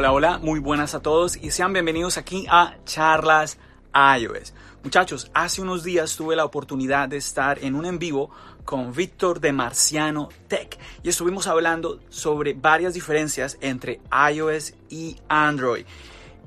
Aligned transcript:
Hola, 0.00 0.12
hola, 0.12 0.38
muy 0.38 0.60
buenas 0.60 0.94
a 0.94 1.02
todos 1.02 1.36
y 1.36 1.50
sean 1.50 1.74
bienvenidos 1.74 2.16
aquí 2.16 2.46
a 2.48 2.78
Charlas 2.86 3.58
iOS. 3.92 4.54
Muchachos, 4.82 5.30
hace 5.34 5.60
unos 5.60 5.84
días 5.84 6.16
tuve 6.16 6.36
la 6.36 6.46
oportunidad 6.46 7.06
de 7.06 7.18
estar 7.18 7.58
en 7.58 7.74
un 7.74 7.84
en 7.84 7.98
vivo 7.98 8.30
con 8.64 8.94
Víctor 8.94 9.40
de 9.40 9.52
Marciano 9.52 10.30
Tech 10.48 10.78
y 11.02 11.10
estuvimos 11.10 11.46
hablando 11.48 12.00
sobre 12.08 12.54
varias 12.54 12.94
diferencias 12.94 13.58
entre 13.60 14.00
iOS 14.32 14.72
y 14.88 15.18
Android. 15.28 15.84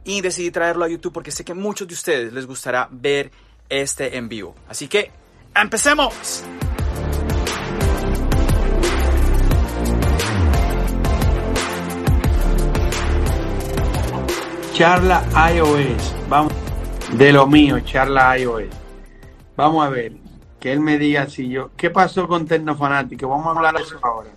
Y 0.03 0.21
decidí 0.21 0.49
traerlo 0.49 0.85
a 0.85 0.89
YouTube 0.89 1.13
porque 1.13 1.29
sé 1.29 1.45
que 1.45 1.53
muchos 1.53 1.87
de 1.87 1.93
ustedes 1.93 2.33
les 2.33 2.47
gustará 2.47 2.89
ver 2.89 3.29
este 3.69 4.17
en 4.17 4.29
vivo. 4.29 4.55
Así 4.67 4.87
que, 4.87 5.11
¡empecemos! 5.53 6.43
Charla 14.73 15.23
iOS. 15.53 16.15
Vamos. 16.27 16.53
De 17.13 17.31
lo 17.31 17.45
mío, 17.45 17.79
charla 17.81 18.37
iOS. 18.39 18.65
Vamos 19.55 19.85
a 19.85 19.89
ver. 19.89 20.13
Que 20.59 20.71
él 20.71 20.79
me 20.79 20.97
diga 20.97 21.27
si 21.27 21.47
yo. 21.49 21.69
¿Qué 21.77 21.89
pasó 21.89 22.27
con 22.27 22.47
Tecnofanático? 22.47 23.27
Vamos 23.27 23.47
a 23.47 23.49
hablar 23.51 23.75
de 23.75 23.81
eso 23.83 23.99
ahora. 24.01 24.29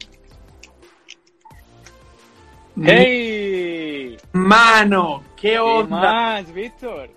¡Hey! 2.83 4.19
Mano, 4.33 5.23
¿qué 5.37 5.53
¿Qué 5.53 5.59
onda? 5.59 6.13
más, 6.13 6.53
Víctor? 6.53 7.09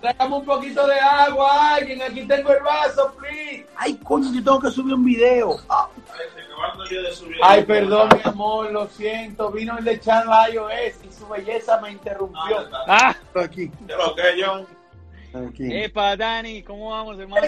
Tráigame 0.00 0.36
un 0.36 0.44
poquito 0.44 0.86
de 0.86 0.98
agua, 0.98 1.74
alguien. 1.74 2.02
Aquí 2.02 2.26
tengo 2.26 2.52
el 2.52 2.62
vaso, 2.62 3.14
please. 3.18 3.66
Ay, 3.76 3.94
coño, 3.96 4.32
yo 4.32 4.44
tengo 4.44 4.60
que 4.60 4.70
subir 4.70 4.94
un 4.94 5.04
video. 5.04 5.56
Ah. 5.68 5.88
Ay, 7.42 7.64
perdón, 7.64 8.08
mi 8.14 8.30
amor, 8.30 8.70
lo 8.72 8.86
siento. 8.88 9.50
Vino 9.50 9.78
el 9.78 9.84
de 9.84 10.00
charla 10.00 10.50
iOS 10.50 11.04
y 11.08 11.12
su 11.12 11.26
belleza 11.28 11.80
me 11.80 11.92
interrumpió. 11.92 12.68
¡Ah! 12.86 13.14
Aquí. 13.34 13.70
Aquí. 15.34 15.68
¡Epa, 15.70 16.16
Dani! 16.16 16.62
¿Cómo 16.62 16.90
vamos, 16.90 17.18
hermano? 17.18 17.46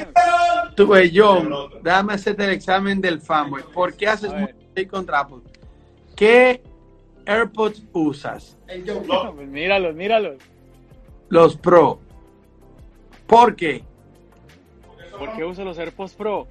Tú, 0.76 0.88
ves, 0.88 1.10
John, 1.14 1.50
déjame 1.82 2.14
hacerte 2.14 2.44
el 2.44 2.50
examen 2.50 3.00
del 3.00 3.20
fanboy. 3.20 3.62
¿Por 3.72 3.96
qué 3.96 4.08
haces 4.08 4.32
mucho 4.32 4.54
contra 4.90 5.20
Apple? 5.20 5.38
¿Qué 6.14 6.62
AirPods 7.26 7.82
usas? 7.92 8.56
Míralos, 9.36 9.94
míralos. 9.94 10.36
Los 11.28 11.56
Pro. 11.56 11.98
¿Por 13.26 13.54
qué? 13.56 13.84
¿Por 15.18 15.34
qué 15.36 15.44
uso 15.44 15.64
los 15.64 15.78
AirPods 15.78 16.14
Pro? 16.14 16.46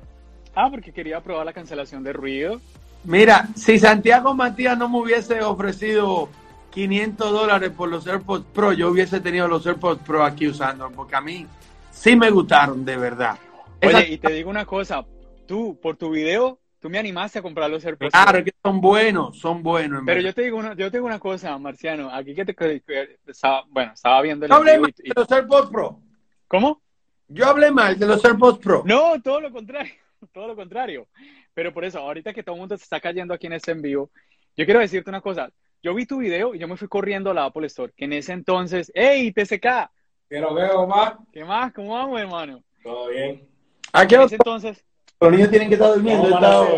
Ah, 0.53 0.67
porque 0.69 0.91
quería 0.91 1.21
probar 1.21 1.45
la 1.45 1.53
cancelación 1.53 2.03
de 2.03 2.13
ruido. 2.13 2.59
Mira, 3.03 3.47
si 3.55 3.79
Santiago 3.79 4.33
Matías 4.33 4.77
no 4.77 4.89
me 4.89 4.99
hubiese 4.99 5.41
ofrecido 5.41 6.29
500 6.71 7.31
dólares 7.31 7.71
por 7.75 7.89
los 7.89 8.05
AirPods 8.05 8.45
Pro, 8.53 8.73
yo 8.73 8.89
hubiese 8.89 9.19
tenido 9.21 9.47
los 9.47 9.65
AirPods 9.65 10.01
Pro 10.03 10.23
aquí 10.23 10.47
usando, 10.47 10.89
porque 10.91 11.15
a 11.15 11.21
mí 11.21 11.45
sí 11.91 12.15
me 12.15 12.29
gustaron, 12.29 12.83
de 12.83 12.97
verdad. 12.97 13.37
Esa- 13.79 13.99
Oye, 13.99 14.09
y 14.13 14.17
te 14.17 14.31
digo 14.33 14.49
una 14.49 14.65
cosa. 14.65 15.05
Tú, 15.47 15.79
por 15.81 15.95
tu 15.95 16.09
video, 16.09 16.59
tú 16.79 16.89
me 16.89 16.97
animaste 16.99 17.39
a 17.39 17.41
comprar 17.41 17.69
los 17.69 17.83
AirPods 17.85 18.11
Pro. 18.11 18.21
claro 18.23 18.43
que 18.43 18.51
son 18.63 18.79
buenos, 18.81 19.37
son 19.39 19.63
buenos. 19.63 19.99
en 19.99 20.05
Pero 20.05 20.15
verdad. 20.17 20.29
yo 20.29 20.33
te 20.35 20.41
digo 20.43 20.57
una, 20.57 20.73
yo 20.75 20.91
te 20.91 20.97
digo 20.97 21.07
una 21.07 21.19
cosa, 21.19 21.57
Marciano. 21.57 22.09
Aquí 22.13 22.33
que 22.35 22.45
te 22.45 22.55
que 22.55 23.17
estaba, 23.25 23.63
bueno, 23.69 23.93
estaba 23.93 24.21
viendo 24.21 24.45
el 24.45 24.51
Yo 24.51 24.57
hablé 24.57 24.79
mal 24.79 24.93
y- 24.97 25.07
y- 25.07 25.09
de 25.09 25.13
los 25.15 25.31
AirPods 25.31 25.69
Pro. 25.71 25.99
¿Cómo? 26.47 26.81
Yo 27.27 27.45
hablé 27.47 27.71
mal 27.71 27.97
de 27.99 28.05
los 28.05 28.23
AirPods 28.23 28.59
Pro. 28.59 28.83
No, 28.85 29.21
todo 29.21 29.41
lo 29.41 29.51
contrario, 29.51 29.93
todo 30.33 30.47
lo 30.47 30.55
contrario. 30.55 31.07
Pero 31.53 31.73
por 31.73 31.83
eso, 31.85 31.99
ahorita 31.99 32.33
que 32.33 32.43
todo 32.43 32.55
el 32.55 32.59
mundo 32.61 32.77
se 32.77 32.83
está 32.83 32.99
cayendo 32.99 33.33
aquí 33.33 33.47
en 33.47 33.53
este 33.53 33.71
en 33.71 33.81
vivo, 33.81 34.11
yo 34.55 34.65
quiero 34.65 34.79
decirte 34.79 35.09
una 35.09 35.21
cosa. 35.21 35.49
Yo 35.83 35.93
vi 35.93 36.05
tu 36.05 36.17
video 36.17 36.55
y 36.55 36.59
yo 36.59 36.67
me 36.67 36.75
fui 36.77 36.87
corriendo 36.87 37.29
a 37.31 37.33
la 37.33 37.45
Apple 37.45 37.67
Store, 37.67 37.93
que 37.95 38.05
en 38.05 38.13
ese 38.13 38.33
entonces, 38.33 38.91
¡Ey, 38.95 39.31
TCK! 39.31 39.89
Que 40.29 40.39
lo 40.41 40.53
veo 40.53 40.85
más. 40.87 41.13
¿Qué 41.31 41.45
más? 41.45 41.71
¿Cómo 41.71 41.93
vamos, 41.93 42.19
hermano? 42.19 42.63
Todo 42.83 43.09
bien. 43.09 43.47
¿A 43.93 44.05
qué 44.07 44.15
En 44.15 44.19
hora 44.21 44.25
ese 44.25 44.35
entonces, 44.35 44.83
los 45.19 45.31
niños 45.31 45.49
tienen 45.49 45.67
que 45.69 45.75
estar 45.75 45.93
durmiendo? 45.93 46.27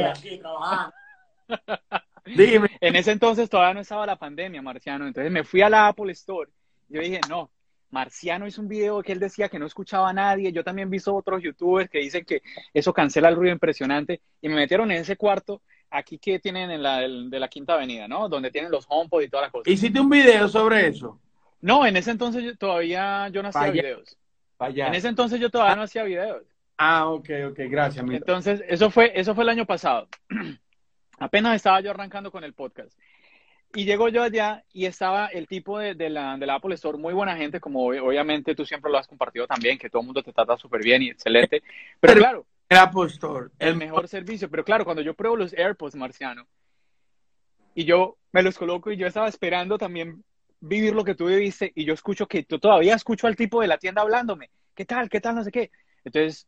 Aquí. 0.06 0.42
Dime. 2.26 2.70
en 2.80 2.96
ese 2.96 3.12
entonces 3.12 3.50
todavía 3.50 3.74
no 3.74 3.80
estaba 3.82 4.06
la 4.06 4.16
pandemia, 4.18 4.62
Marciano. 4.62 5.08
Entonces 5.08 5.32
me 5.32 5.44
fui 5.44 5.62
a 5.62 5.70
la 5.70 5.88
Apple 5.88 6.12
Store. 6.12 6.50
Yo 6.88 7.02
dije, 7.02 7.20
no, 7.28 7.50
Marciano 7.90 8.46
hizo 8.46 8.62
un 8.62 8.68
video 8.68 9.02
que 9.02 9.12
él 9.14 9.20
decía 9.20 9.50
que 9.50 9.58
no 9.58 9.66
escuchaba 9.66 10.10
a 10.10 10.14
nadie. 10.14 10.52
Yo 10.52 10.64
también 10.64 10.88
he 10.88 10.92
visto 10.92 11.16
otros 11.16 11.42
youtubers 11.42 11.90
que 11.90 12.00
dicen 12.00 12.24
que 12.26 12.42
eso 12.74 12.94
cancela 12.94 13.30
el 13.30 13.36
ruido 13.36 13.54
impresionante. 13.54 14.22
Y 14.42 14.50
me 14.50 14.56
metieron 14.56 14.92
en 14.92 14.98
ese 15.02 15.18
cuarto 15.18 15.62
aquí 15.90 16.20
que 16.20 16.38
tienen 16.40 16.70
en 16.70 16.84
la 16.84 17.04
el- 17.04 17.32
de 17.32 17.40
la 17.40 17.48
Quinta 17.48 17.74
Avenida, 17.74 18.08
¿no? 18.08 18.30
Donde 18.30 18.52
tienen 18.52 18.70
los 18.70 18.86
HomePod 18.88 19.22
y 19.24 19.30
toda 19.30 19.44
la 19.44 19.50
cosa. 19.50 19.70
Hiciste 19.70 20.00
un 20.00 20.10
video 20.10 20.48
sobre 20.48 20.88
eso. 20.88 21.20
No, 21.62 21.84
en 21.86 21.98
ese 21.98 22.12
entonces 22.12 22.44
yo- 22.44 22.56
todavía 22.58 23.28
yo 23.30 23.42
no 23.42 23.50
hacía 23.50 23.62
videos. 23.74 24.18
En 24.88 24.94
ese 24.94 25.08
entonces 25.08 25.40
yo 25.40 25.50
todavía 25.50 25.76
no 25.76 25.82
hacía 25.84 26.04
videos. 26.04 26.44
Ah, 26.82 27.10
ok, 27.10 27.30
ok, 27.50 27.60
gracias, 27.70 28.06
Entonces, 28.10 28.64
eso 28.68 28.90
fue, 28.90 29.12
eso 29.14 29.36
fue 29.36 29.44
el 29.44 29.50
año 29.50 29.66
pasado. 29.66 30.08
Apenas 31.20 31.58
estaba 31.58 31.82
yo 31.82 31.92
arrancando 31.92 32.32
con 32.32 32.46
el 32.46 32.54
podcast. 32.54 32.98
Y 33.76 33.84
llego 33.84 34.08
yo 34.08 34.24
allá 34.24 34.64
y 34.72 34.86
estaba 34.86 35.28
el 35.28 35.46
tipo 35.46 35.78
de, 35.78 35.94
de 35.94 36.10
la, 36.10 36.38
de 36.38 36.46
la 36.46 36.56
Apple 36.56 36.74
Store, 36.76 36.98
muy 36.98 37.14
buena 37.14 37.36
gente, 37.36 37.60
como 37.60 37.86
ob- 37.86 38.02
obviamente 38.02 38.56
tú 38.56 38.66
siempre 38.66 38.90
lo 38.90 38.98
has 38.98 39.08
compartido 39.08 39.46
también, 39.46 39.78
que 39.78 39.90
todo 39.90 40.02
el 40.02 40.06
mundo 40.06 40.24
te 40.24 40.32
trata 40.32 40.56
súper 40.58 40.82
bien 40.82 41.02
y 41.04 41.10
excelente. 41.10 41.62
Pero 42.00 42.14
Pero- 42.14 42.20
claro, 42.22 42.46
El 42.70 42.78
Apple 42.78 43.08
Store. 43.08 43.50
el 43.60 43.76
mejor 43.76 44.08
servicio. 44.08 44.50
Pero 44.50 44.64
claro, 44.64 44.86
cuando 44.86 45.02
yo 45.04 45.14
pruebo 45.14 45.36
los 45.36 45.54
AirPods, 45.54 45.96
Marciano, 45.96 46.48
y 47.76 47.84
yo 47.84 48.18
me 48.32 48.42
los 48.42 48.58
coloco 48.58 48.90
y 48.90 48.96
yo 48.98 49.06
estaba 49.06 49.28
esperando 49.28 49.78
también 49.78 50.24
vivir 50.62 50.94
lo 50.96 51.04
que 51.04 51.16
tú 51.16 51.26
viviste 51.28 51.72
y 51.76 51.84
yo 51.86 51.94
escucho 51.94 52.26
que 52.28 52.44
tú 52.44 52.58
todavía 52.58 52.96
escucho 52.96 53.28
al 53.28 53.36
tipo 53.36 53.62
de 53.62 53.68
la 53.68 53.78
tienda 53.78 54.02
hablándome. 54.02 54.50
¿Qué 54.74 54.86
tal? 54.86 55.10
¿Qué 55.10 55.20
tal? 55.20 55.36
No 55.36 55.44
sé 55.44 55.52
qué. 55.52 55.72
Entonces, 56.06 56.48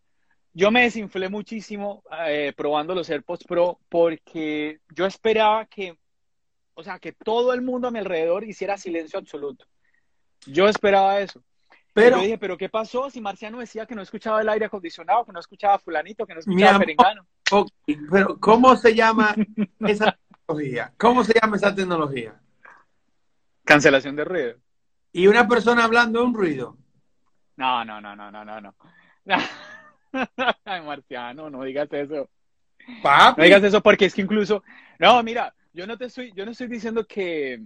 yo 0.54 0.72
me 0.72 0.84
desinflé 0.84 1.30
muchísimo 1.30 2.04
eh, 2.26 2.54
probando 2.56 2.94
los 2.94 3.10
AirPods 3.10 3.46
Pro 3.46 3.80
porque 3.90 4.80
yo 4.94 5.06
esperaba 5.06 5.66
que, 5.66 5.98
o 6.74 6.84
sea, 6.84 7.00
que 7.00 7.14
todo 7.14 7.54
el 7.54 7.62
mundo 7.62 7.88
a 7.88 7.92
mi 7.92 8.00
alrededor 8.00 8.44
hiciera 8.44 8.78
silencio 8.78 9.20
absoluto. 9.20 9.66
Yo 10.46 10.68
esperaba 10.68 11.20
eso. 11.20 11.42
Pero, 11.94 12.18
yo 12.18 12.24
dije, 12.24 12.38
pero 12.38 12.58
¿qué 12.58 12.70
pasó 12.70 13.10
si 13.10 13.20
Marciano 13.20 13.60
decía 13.60 13.86
que 13.86 13.96
no 13.96 14.02
escuchaba 14.02 14.42
el 14.42 14.50
aire 14.50 14.66
acondicionado, 14.66 15.26
que 15.26 15.34
no 15.34 15.40
escuchaba 15.40 15.78
fulanito, 15.78 16.26
que 16.26 16.34
no 16.34 16.40
escuchaba 16.40 16.80
perengano? 16.80 17.26
ok, 17.52 17.70
pero, 18.10 18.40
¿cómo 18.40 18.76
se 18.76 18.96
llama 18.96 19.36
esa 19.82 20.18
tecnología? 20.48 20.94
¿Cómo 20.98 21.24
se 21.24 21.34
llama 21.40 21.58
esa 21.58 21.76
tecnología? 21.76 22.40
Cancelación 23.66 24.16
de 24.16 24.24
ruido. 24.24 24.56
Y 25.12 25.28
una 25.28 25.48
persona 25.48 25.84
hablando 25.84 26.20
de 26.20 26.26
un 26.26 26.34
ruido. 26.34 26.78
No, 27.58 27.84
no, 27.84 28.00
no, 28.00 28.16
no, 28.16 28.32
no, 28.32 28.46
no, 28.46 28.62
no. 28.62 28.76
Ay, 30.66 30.82
Marciano, 30.82 31.50
no 31.50 31.64
digas 31.64 31.88
eso. 31.92 32.30
No 33.38 33.44
digas 33.44 33.64
eso 33.64 33.82
porque 33.82 34.06
es 34.06 34.14
que 34.14 34.22
incluso, 34.22 34.64
no, 35.00 35.22
mira, 35.24 35.54
yo 35.74 35.86
no 35.88 35.98
te 35.98 36.06
estoy, 36.06 36.32
yo 36.36 36.46
no 36.46 36.52
estoy 36.52 36.68
diciendo 36.68 37.06
que, 37.06 37.60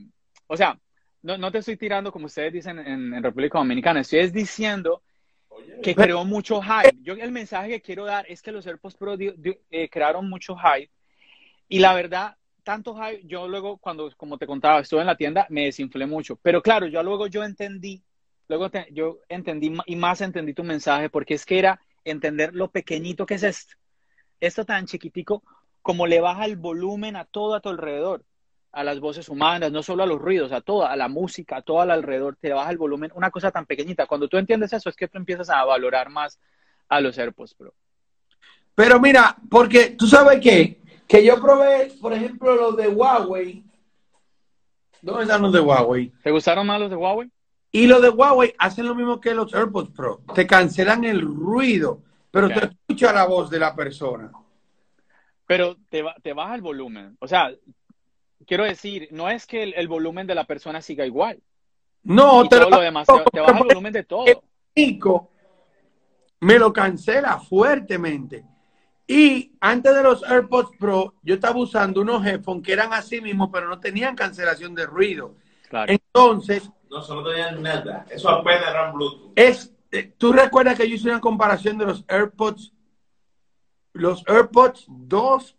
o 0.48 0.56
sea, 0.58 0.78
no, 1.24 1.38
no 1.38 1.52
te 1.52 1.60
estoy 1.60 1.78
tirando 1.78 2.12
como 2.12 2.28
ustedes 2.28 2.54
dicen 2.54 2.80
en, 2.80 3.14
en 3.14 3.24
República 3.24 3.58
Dominicana, 3.58 4.02
estoy 4.02 4.20
es 4.20 4.34
diciendo 4.34 5.02
que 5.82 5.96
creó 5.96 6.24
mucho 6.26 6.62
hype. 6.62 6.96
Yo 7.02 7.14
el 7.14 7.32
mensaje 7.32 7.70
que 7.70 7.82
quiero 7.82 8.06
dar 8.06 8.26
es 8.30 8.42
que 8.42 8.52
los 8.52 8.68
AirPods 8.68 8.96
Pro 8.98 9.18
di- 9.18 9.34
di- 9.38 9.58
eh, 9.72 9.90
crearon 9.90 10.30
mucho 10.30 10.56
hype 10.56 10.92
y 11.68 11.80
la 11.80 11.94
verdad, 11.94 12.36
tanto 12.64 12.96
hype, 12.96 13.24
yo 13.26 13.48
luego 13.48 13.78
cuando, 13.78 14.12
como 14.18 14.38
te 14.38 14.46
contaba, 14.46 14.82
estuve 14.82 15.02
en 15.02 15.08
la 15.08 15.16
tienda, 15.18 15.48
me 15.50 15.66
desinflé 15.66 16.06
mucho. 16.06 16.36
Pero 16.42 16.62
claro, 16.62 16.86
yo 16.88 17.02
luego 17.02 17.28
yo 17.28 17.44
entendí, 17.44 18.04
luego 18.48 18.70
te- 18.70 18.88
yo 18.92 19.20
entendí 19.30 19.74
y 19.88 19.96
más 19.96 20.22
entendí 20.22 20.54
tu 20.54 20.64
mensaje 20.64 21.10
porque 21.10 21.34
es 21.34 21.46
que 21.46 21.58
era 21.58 21.80
entender 22.06 22.56
lo 22.56 22.70
pequeñito 22.70 23.26
que 23.26 23.36
es 23.36 23.44
esto. 23.44 23.76
Esto 24.40 24.66
tan 24.66 24.86
chiquitico 24.86 25.44
como 25.82 26.08
le 26.08 26.22
baja 26.22 26.46
el 26.46 26.56
volumen 26.56 27.16
a 27.16 27.26
todo 27.26 27.56
a 27.56 27.60
tu 27.60 27.70
alrededor, 27.70 28.24
a 28.72 28.84
las 28.84 29.00
voces 29.00 29.30
humanas, 29.30 29.72
no 29.72 29.84
solo 29.84 30.04
a 30.04 30.08
los 30.08 30.20
ruidos, 30.20 30.52
a 30.52 30.62
toda, 30.62 30.92
a 30.92 30.96
la 30.96 31.08
música, 31.08 31.58
a 31.58 31.62
todo 31.62 31.82
al 31.82 31.92
alrededor, 31.92 32.38
te 32.40 32.54
baja 32.54 32.72
el 32.72 32.78
volumen, 32.78 33.12
una 33.16 33.32
cosa 33.32 33.52
tan 33.52 33.66
pequeñita. 33.66 34.08
Cuando 34.08 34.28
tú 34.28 34.38
entiendes 34.38 34.74
eso, 34.74 34.90
es 34.90 34.96
que 34.96 35.08
tú 35.08 35.18
empiezas 35.18 35.50
a 35.50 35.64
valorar 35.64 36.10
más 36.10 36.40
a 36.90 37.02
los 37.02 37.18
AirPods 37.18 37.54
Pro. 37.54 37.74
Pero 38.74 39.00
mira, 39.00 39.38
porque 39.50 39.92
tú 39.92 40.08
sabes 40.08 40.40
qué, 40.42 40.82
que 41.08 41.24
yo 41.24 41.40
probé, 41.40 41.94
por 42.02 42.14
ejemplo, 42.14 42.56
los 42.56 42.76
de 42.76 42.88
Huawei. 42.88 43.64
¿Dónde 45.02 45.24
están 45.24 45.42
los 45.42 45.54
de 45.54 45.60
Huawei? 45.60 46.12
¿Te 46.24 46.32
gustaron 46.32 46.68
más 46.68 46.80
los 46.80 46.90
de 46.90 46.96
Huawei? 46.96 47.32
Y 47.76 47.88
los 47.88 48.02
de 48.02 48.08
Huawei 48.08 48.56
hacen 48.58 48.86
lo 48.86 48.96
mismo 48.96 49.20
que 49.20 49.34
los 49.34 49.54
AirPods 49.54 49.92
Pro. 49.92 50.22
Te 50.34 50.48
cancelan 50.48 51.04
el 51.04 51.20
ruido, 51.20 52.04
pero 52.32 52.48
te 52.48 52.68
escucha 52.68 53.12
la 53.12 53.26
voz 53.26 53.50
de 53.50 53.60
la 53.60 53.76
persona. 53.76 54.32
Pero 55.46 55.76
te, 55.90 56.02
te 56.24 56.32
baja 56.32 56.56
el 56.56 56.62
volumen. 56.62 57.18
O 57.20 57.28
sea, 57.28 57.54
quiero 58.48 58.64
decir, 58.64 59.10
no 59.12 59.30
es 59.30 59.46
que 59.46 59.64
el, 59.64 59.88
volumen 59.90 60.26
de 60.26 60.36
la 60.36 60.46
persona 60.46 60.82
siga 60.82 61.06
igual. 61.06 61.42
No, 62.04 62.48
te, 62.48 62.62
lo 62.62 62.80
demás, 62.80 63.08
te, 63.34 63.42
baja 63.42 63.58
el 63.58 63.66
volumen 63.66 63.92
de 63.92 64.04
todo. 64.04 64.24
me 66.40 66.58
lo 66.58 66.72
cancela 66.72 67.40
fuertemente. 67.40 68.46
Y 69.06 69.52
antes 69.60 69.94
de 69.94 70.02
los 70.02 70.24
AirPods 70.24 70.78
Pro, 70.80 71.16
yo 71.24 71.36
estaba 71.36 71.60
usando 71.60 72.00
unos 72.00 72.26
headphones 72.26 72.64
que 72.64 72.72
eran 72.72 72.94
así 72.94 73.20
mismo, 73.20 73.52
pero 73.52 73.68
no 73.68 73.82
tenían 73.82 74.16
cancelación 74.16 74.74
de 74.74 74.86
ruido. 74.86 75.36
Entonces. 75.88 76.72
No, 76.96 77.02
solo 77.04 77.30
tenían 77.30 77.62
nada. 77.62 78.06
Eso 78.10 78.30
apenas 78.30 78.70
era 78.70 78.92
Bluetooth. 78.92 79.34
Es, 79.36 79.74
eh, 79.92 80.14
¿Tú 80.18 80.32
recuerdas 80.32 80.78
que 80.78 80.88
yo 80.88 80.96
hice 80.96 81.10
una 81.10 81.20
comparación 81.20 81.78
de 81.78 81.86
los 81.86 82.06
AirPods, 82.08 82.74
los 83.94 84.24
AirPods 84.28 84.86
2 84.88 85.58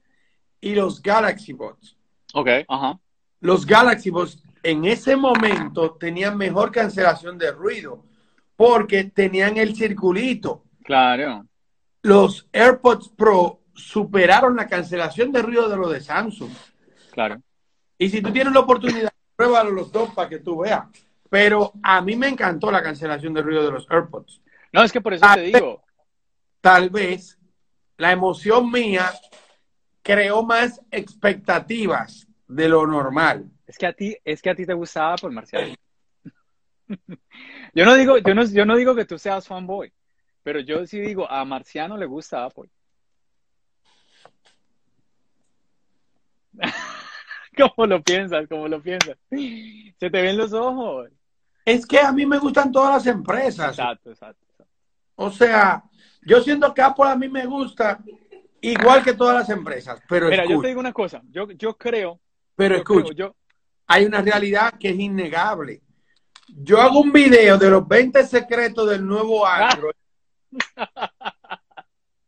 y 0.60 0.74
los 0.74 1.02
Galaxy 1.02 1.52
Buds? 1.52 1.96
Ok, 2.34 2.48
ajá. 2.68 2.98
Los 3.40 3.66
Galaxy 3.66 4.10
Buds 4.10 4.42
en 4.62 4.84
ese 4.84 5.14
momento 5.14 5.92
tenían 5.92 6.36
mejor 6.36 6.72
cancelación 6.72 7.38
de 7.38 7.52
ruido 7.52 8.04
porque 8.56 9.04
tenían 9.04 9.58
el 9.58 9.76
circulito. 9.76 10.64
Claro 10.82 11.46
los 12.06 12.48
AirPods 12.52 13.08
Pro 13.08 13.62
superaron 13.74 14.54
la 14.54 14.68
cancelación 14.68 15.32
de 15.32 15.42
ruido 15.42 15.68
de 15.68 15.76
los 15.76 15.92
de 15.92 16.00
Samsung. 16.00 16.52
Claro. 17.10 17.42
Y 17.98 18.08
si 18.08 18.22
tú 18.22 18.32
tienes 18.32 18.52
la 18.52 18.60
oportunidad, 18.60 19.12
pruébalo 19.34 19.72
los 19.72 19.90
dos 19.90 20.10
para 20.14 20.28
que 20.28 20.38
tú 20.38 20.60
veas. 20.60 20.86
Pero 21.36 21.74
a 21.82 22.00
mí 22.00 22.16
me 22.16 22.28
encantó 22.28 22.70
la 22.70 22.82
cancelación 22.82 23.34
de 23.34 23.42
ruido 23.42 23.62
de 23.62 23.70
los 23.70 23.86
AirPods. 23.90 24.40
No, 24.72 24.82
es 24.82 24.90
que 24.90 25.02
por 25.02 25.12
eso 25.12 25.26
te 25.34 25.42
digo. 25.42 25.84
tal 26.62 26.88
vez 26.88 27.38
la 27.98 28.10
emoción 28.10 28.70
mía 28.70 29.12
creó 30.00 30.42
más 30.42 30.80
expectativas 30.90 32.26
de 32.48 32.70
lo 32.70 32.86
normal. 32.86 33.50
Es 33.66 33.76
que 33.76 33.86
a 33.86 33.92
ti, 33.92 34.16
es 34.24 34.40
que 34.40 34.48
a 34.48 34.54
ti 34.54 34.64
te 34.64 34.72
gustaba 34.72 35.16
por 35.16 35.30
Marcial. 35.30 35.76
yo 37.74 37.84
no 37.84 37.94
digo, 37.96 38.16
yo 38.16 38.34
no, 38.34 38.42
yo 38.46 38.64
no 38.64 38.74
digo 38.74 38.94
que 38.94 39.04
tú 39.04 39.18
seas 39.18 39.46
fanboy. 39.46 39.92
Pero 40.42 40.60
yo 40.60 40.86
sí 40.86 41.00
digo, 41.00 41.30
a 41.30 41.44
Marciano 41.44 41.98
le 41.98 42.06
gusta 42.06 42.46
Apple. 42.46 42.70
¿Cómo 47.58 47.86
lo 47.86 48.02
piensas? 48.02 48.48
¿Cómo 48.48 48.68
lo 48.68 48.82
piensas? 48.82 49.18
Se 49.28 50.08
te 50.10 50.22
ven 50.22 50.38
los 50.38 50.54
ojos. 50.54 51.10
Es 51.66 51.84
que 51.84 51.98
a 51.98 52.12
mí 52.12 52.24
me 52.24 52.38
gustan 52.38 52.70
todas 52.70 52.94
las 52.94 53.06
empresas. 53.12 53.70
Exacto, 53.70 54.10
exacto. 54.10 54.46
O 55.16 55.32
sea, 55.32 55.82
yo 56.22 56.40
siento 56.40 56.72
que 56.72 56.80
Apple 56.80 57.08
a 57.08 57.16
mí 57.16 57.28
me 57.28 57.44
gusta 57.44 57.98
igual 58.60 59.02
que 59.02 59.14
todas 59.14 59.34
las 59.34 59.50
empresas. 59.50 60.00
Pero 60.08 60.28
Mira, 60.28 60.46
yo 60.46 60.60
te 60.60 60.68
digo 60.68 60.78
una 60.80 60.92
cosa. 60.92 61.20
Yo, 61.28 61.50
yo 61.50 61.76
creo. 61.76 62.20
Pero 62.54 62.76
escucha, 62.76 63.12
yo, 63.14 63.34
hay 63.86 64.04
una 64.04 64.22
realidad 64.22 64.74
que 64.78 64.90
es 64.90 64.98
innegable. 64.98 65.82
Yo 66.48 66.80
hago 66.80 67.00
un 67.00 67.12
video 67.12 67.58
de 67.58 67.68
los 67.68 67.86
20 67.86 68.24
secretos 68.24 68.88
del 68.88 69.04
nuevo 69.04 69.44
Android 69.44 69.94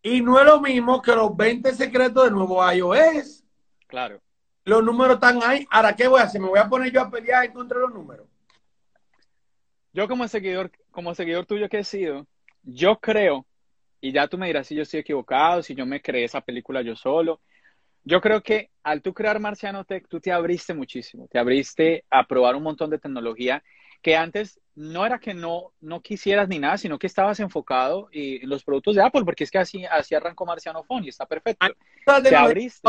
y 0.03 0.21
no 0.21 0.39
es 0.41 0.47
lo 0.47 0.61
mismo 0.61 1.01
que 1.01 1.15
los 1.15 1.37
20 1.37 1.75
secretos 1.75 2.25
de 2.25 2.31
nuevo 2.31 2.69
iOS. 2.73 3.45
Claro. 3.87 4.21
Los 4.65 4.83
números 4.83 5.15
están 5.15 5.41
ahí. 5.43 5.67
Ahora, 5.71 5.95
¿qué 5.95 6.09
voy 6.09 6.21
a 6.21 6.25
hacer? 6.25 6.41
¿Me 6.41 6.49
voy 6.49 6.59
a 6.59 6.69
poner 6.69 6.93
yo 6.93 7.01
a 7.01 7.11
pelear 7.11 7.45
en 7.45 7.53
contra 7.53 7.79
de 7.79 7.85
los 7.85 7.95
números? 7.95 8.28
Yo 9.93 10.09
como 10.09 10.29
seguidor, 10.29 10.71
como 10.91 11.15
seguidor 11.15 11.47
tuyo 11.47 11.69
que 11.69 11.79
he 11.79 11.85
sido, 11.85 12.27
yo 12.63 12.99
creo, 12.99 13.47
y 14.01 14.13
ya 14.13 14.29
tú 14.29 14.39
me 14.39 14.47
dirás 14.47 14.67
si 14.67 14.75
yo 14.75 14.83
estoy 14.83 15.01
equivocado, 15.01 15.63
si 15.63 15.75
yo 15.75 15.87
me 15.87 16.01
creé 16.01 16.25
esa 16.25 16.41
película 16.41 16.83
yo 16.83 16.95
solo. 16.97 17.41
Yo 18.05 18.21
creo 18.21 18.43
que 18.43 18.71
al 18.83 19.03
tú 19.03 19.13
crear 19.13 19.41
Marciano 19.41 19.85
Tech, 19.85 20.07
tú 20.09 20.21
te 20.21 20.33
abriste 20.33 20.73
muchísimo, 20.73 21.29
te 21.29 21.39
abriste 21.39 22.05
a 22.11 22.27
probar 22.27 22.57
un 22.57 22.63
montón 22.63 22.91
de 22.91 22.99
tecnología 22.99 23.63
que 24.01 24.17
antes 24.17 24.61
no 24.75 25.05
era 25.05 25.19
que 25.19 25.35
no, 25.35 25.73
no 25.81 26.01
quisieras 26.01 26.49
ni 26.49 26.59
nada, 26.59 26.79
sino 26.79 26.99
que 26.99 27.09
estabas 27.09 27.41
enfocado 27.41 28.09
en 28.13 28.49
los 28.49 28.63
productos 28.63 28.95
de 28.95 29.03
Apple, 29.03 29.25
porque 29.25 29.45
es 29.45 29.51
que 29.51 29.59
así, 29.59 29.85
así 29.85 30.15
arrancó 30.15 30.47
Marciano 30.47 30.85
Phone 30.85 31.05
y 31.05 31.09
está 31.09 31.27
perfecto. 31.27 31.67
Te 32.23 32.37
abriste. 32.37 32.89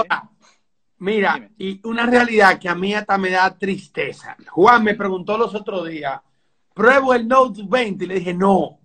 Mira, 1.00 1.50
y 1.58 1.80
una 1.88 2.06
realidad 2.06 2.60
que 2.60 2.70
a 2.70 2.76
mí 2.76 2.94
hasta 2.94 3.18
me 3.18 3.32
da 3.32 3.58
tristeza. 3.58 4.36
Juan 4.50 4.84
me 4.84 4.96
preguntó 4.96 5.38
los 5.38 5.56
otros 5.56 5.88
días, 5.88 6.22
pruebo 6.74 7.14
el 7.14 7.28
Note 7.28 7.62
20 7.68 8.04
y 8.04 8.08
le 8.08 8.16
dije, 8.16 8.34
no, 8.34 8.80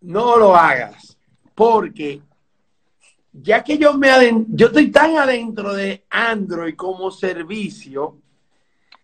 no 0.00 0.36
lo 0.36 0.54
hagas, 0.54 1.16
porque 1.54 2.20
ya 3.32 3.64
que 3.64 3.78
yo 3.78 3.94
me 3.94 4.08
yo 4.48 4.68
estoy 4.68 4.90
tan 4.90 5.16
adentro 5.16 5.74
de 5.74 6.04
Android 6.10 6.74
como 6.76 7.10
servicio, 7.10 8.18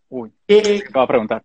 Uy, 0.08 0.32
que, 0.46 0.84
a 0.92 1.06
preguntar. 1.06 1.42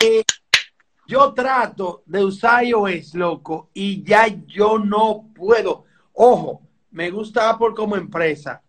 Yo 1.08 1.34
trato 1.34 2.02
de 2.08 2.24
usar 2.24 2.64
iOS, 2.66 3.14
loco, 3.14 3.70
y 3.74 4.04
ya 4.04 4.28
yo 4.48 4.80
no 4.80 5.28
puedo. 5.36 5.86
Ojo, 6.14 6.62
me 6.92 7.12
gusta 7.12 7.50
Apple 7.50 7.74
como 7.76 7.96
empresa. 7.96 8.64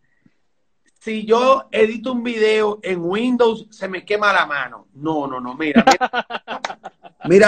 Si 1.01 1.25
yo 1.25 1.69
edito 1.71 2.13
un 2.13 2.23
video 2.23 2.79
en 2.83 3.01
Windows, 3.01 3.69
se 3.71 3.89
me 3.89 4.05
quema 4.05 4.33
la 4.33 4.45
mano. 4.45 4.89
No, 4.95 5.27
no, 5.27 5.41
no, 5.41 5.55
mira. 5.55 5.85
Mira, 5.87 6.27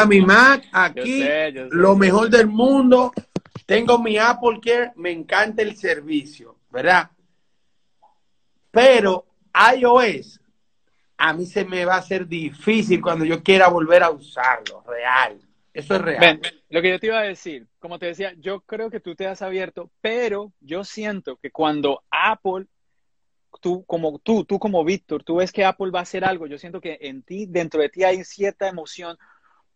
mi 0.06 0.20
Mac 0.20 0.64
aquí, 0.72 1.24
lo 1.70 1.96
mejor 1.96 2.30
del 2.30 2.46
mundo. 2.46 3.12
Tengo 3.66 3.98
mi 3.98 4.16
Apple 4.16 4.60
Care, 4.64 4.92
me 4.96 5.10
encanta 5.10 5.62
el 5.62 5.76
servicio, 5.76 6.56
¿verdad? 6.70 7.10
Pero 8.70 9.26
iOS 9.76 10.40
a 11.18 11.32
mí 11.32 11.46
se 11.46 11.64
me 11.64 11.84
va 11.84 11.96
a 11.96 11.98
hacer 11.98 12.26
difícil 12.26 13.02
cuando 13.02 13.24
yo 13.24 13.42
quiera 13.42 13.68
volver 13.68 14.04
a 14.04 14.10
usarlo, 14.10 14.82
real. 14.86 15.38
Eso 15.74 15.96
es 15.96 16.00
real. 16.00 16.40
lo 16.70 16.80
que 16.80 16.90
yo 16.90 17.00
te 17.00 17.06
iba 17.08 17.18
a 17.18 17.24
decir, 17.24 17.66
como 17.80 17.98
te 17.98 18.06
decía, 18.06 18.34
yo 18.38 18.60
creo 18.60 18.88
que 18.88 19.00
tú 19.00 19.14
te 19.16 19.26
has 19.26 19.42
abierto, 19.42 19.90
pero 20.00 20.52
yo 20.60 20.84
siento 20.84 21.36
que 21.36 21.50
cuando 21.50 22.04
Apple, 22.10 22.66
tú 23.60 23.84
como 23.84 24.20
tú, 24.20 24.44
tú 24.44 24.60
como 24.60 24.84
Víctor, 24.84 25.24
tú 25.24 25.36
ves 25.36 25.50
que 25.50 25.64
Apple 25.64 25.90
va 25.90 26.00
a 26.00 26.02
hacer 26.02 26.24
algo, 26.24 26.46
yo 26.46 26.56
siento 26.56 26.80
que 26.80 26.98
en 27.00 27.22
ti, 27.22 27.46
dentro 27.46 27.82
de 27.82 27.88
ti 27.88 28.04
hay 28.04 28.22
cierta 28.24 28.68
emoción 28.68 29.18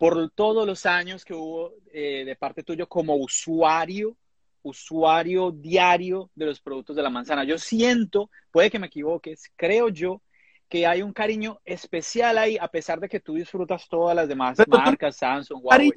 por 0.03 0.31
todos 0.31 0.67
los 0.67 0.85
años 0.85 1.25
que 1.25 1.33
hubo 1.33 1.75
eh, 1.93 2.25
de 2.27 2.35
parte 2.35 2.65
tuyo 2.65 2.89
como 2.89 3.15
usuario, 3.15 4.17
usuario 4.63 5.53
diario 5.53 6.29
de 6.35 6.47
los 6.47 6.61
productos 6.61 6.97
de 6.97 7.03
la 7.05 7.09
manzana. 7.09 7.45
Yo 7.45 7.57
siento, 7.57 8.29
puede 8.51 8.69
que 8.69 8.81
me 8.81 8.89
equivoques, 8.89 9.53
creo 9.55 9.91
yo 9.91 10.21
que 10.69 10.89
hay 10.89 11.03
un 11.03 11.13
cariño 11.13 11.61
especial 11.65 12.37
ahí, 12.39 12.59
a 12.61 12.67
pesar 12.67 12.99
de 12.99 13.09
que 13.09 13.21
tú 13.21 13.35
disfrutas 13.35 13.89
todas 13.89 14.17
las 14.17 14.27
demás 14.27 14.59
marcas, 14.67 15.19
Samsung, 15.19 15.61
Huawei. 15.63 15.93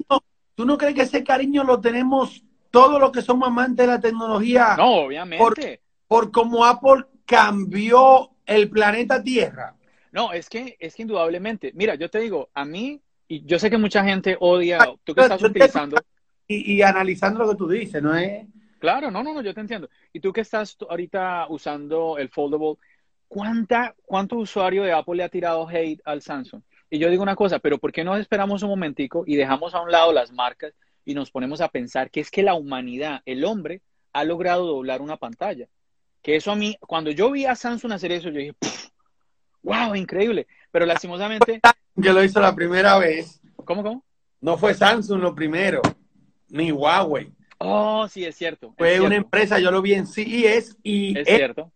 ¿Tú 0.54 0.64
no 0.64 0.78
crees 0.78 0.94
que 0.94 1.02
ese 1.02 1.24
cariño 1.24 1.64
lo 1.64 1.80
tenemos 1.80 2.44
todos 2.70 3.00
los 3.00 3.10
que 3.10 3.22
somos 3.22 3.48
amantes 3.48 3.88
de 3.88 3.92
la 3.92 4.00
tecnología? 4.00 4.76
No, 4.76 5.06
obviamente. 5.06 5.80
Por, 6.06 6.30
cómo 6.30 6.64
Apple 6.64 7.06
cambió 7.24 8.30
el 8.46 8.70
planeta 8.70 9.20
Tierra. 9.20 9.74
No, 10.12 10.32
es 10.32 10.48
que, 10.48 10.76
es 10.78 10.94
que 10.94 11.02
indudablemente, 11.02 11.72
mira, 11.74 11.96
yo 11.96 12.08
te 12.08 12.20
digo, 12.20 12.50
a 12.54 12.64
mí, 12.64 13.02
y 13.28 13.44
yo 13.44 13.58
sé 13.58 13.70
que 13.70 13.78
mucha 13.78 14.04
gente 14.04 14.36
odia, 14.40 14.78
tú 15.04 15.14
que 15.14 15.22
estás 15.22 15.42
utilizando. 15.42 15.96
Y, 16.48 16.74
y, 16.76 16.82
analizando 16.82 17.40
lo 17.40 17.50
que 17.50 17.56
tú 17.56 17.68
dices, 17.68 18.00
¿no 18.00 18.14
es? 18.16 18.46
Claro, 18.78 19.10
no, 19.10 19.22
no, 19.22 19.34
no, 19.34 19.42
yo 19.42 19.52
te 19.52 19.60
entiendo. 19.60 19.88
Y 20.12 20.20
tú 20.20 20.32
que 20.32 20.42
estás 20.42 20.76
ahorita 20.88 21.46
usando 21.48 22.18
el 22.18 22.28
foldable, 22.28 22.78
¿cuánta, 23.26 23.94
¿cuánto 24.04 24.36
usuario 24.36 24.84
de 24.84 24.92
Apple 24.92 25.16
le 25.16 25.24
ha 25.24 25.28
tirado 25.28 25.68
hate 25.68 26.00
al 26.04 26.22
Samsung? 26.22 26.62
Y 26.88 26.98
yo 26.98 27.10
digo 27.10 27.22
una 27.22 27.34
cosa, 27.34 27.58
pero 27.58 27.78
¿por 27.78 27.90
qué 27.90 28.04
no 28.04 28.16
esperamos 28.16 28.62
un 28.62 28.68
momentico 28.68 29.24
y 29.26 29.34
dejamos 29.34 29.74
a 29.74 29.80
un 29.80 29.90
lado 29.90 30.12
las 30.12 30.30
marcas 30.30 30.72
y 31.04 31.14
nos 31.14 31.30
ponemos 31.30 31.60
a 31.60 31.68
pensar 31.68 32.10
que 32.10 32.20
es 32.20 32.30
que 32.30 32.44
la 32.44 32.54
humanidad, 32.54 33.22
el 33.26 33.44
hombre, 33.44 33.82
ha 34.12 34.22
logrado 34.24 34.66
doblar 34.66 35.02
una 35.02 35.16
pantalla? 35.16 35.66
Que 36.22 36.36
eso 36.36 36.52
a 36.52 36.56
mí, 36.56 36.76
cuando 36.80 37.10
yo 37.10 37.30
vi 37.32 37.44
a 37.44 37.56
Samsung 37.56 37.92
hacer 37.92 38.12
eso, 38.12 38.28
yo 38.28 38.38
dije, 38.38 38.54
wow, 39.62 39.94
increíble. 39.94 40.46
Pero 40.70 40.86
lastimosamente... 40.86 41.60
Que 42.00 42.12
lo 42.12 42.22
hizo 42.22 42.40
la 42.40 42.54
primera 42.54 42.98
vez. 42.98 43.40
¿Cómo, 43.64 43.82
cómo? 43.82 44.04
No 44.40 44.58
fue 44.58 44.74
Samsung 44.74 45.20
lo 45.20 45.34
primero, 45.34 45.80
ni 46.48 46.70
Huawei. 46.70 47.32
Oh, 47.58 48.06
sí, 48.08 48.24
es 48.24 48.36
cierto. 48.36 48.74
Fue 48.76 49.00
una 49.00 49.16
empresa, 49.16 49.58
yo 49.58 49.70
lo 49.70 49.80
vi 49.80 49.94
en 49.94 50.06
CES 50.06 50.76
y... 50.82 51.18
Es 51.18 51.26
cierto 51.26 51.72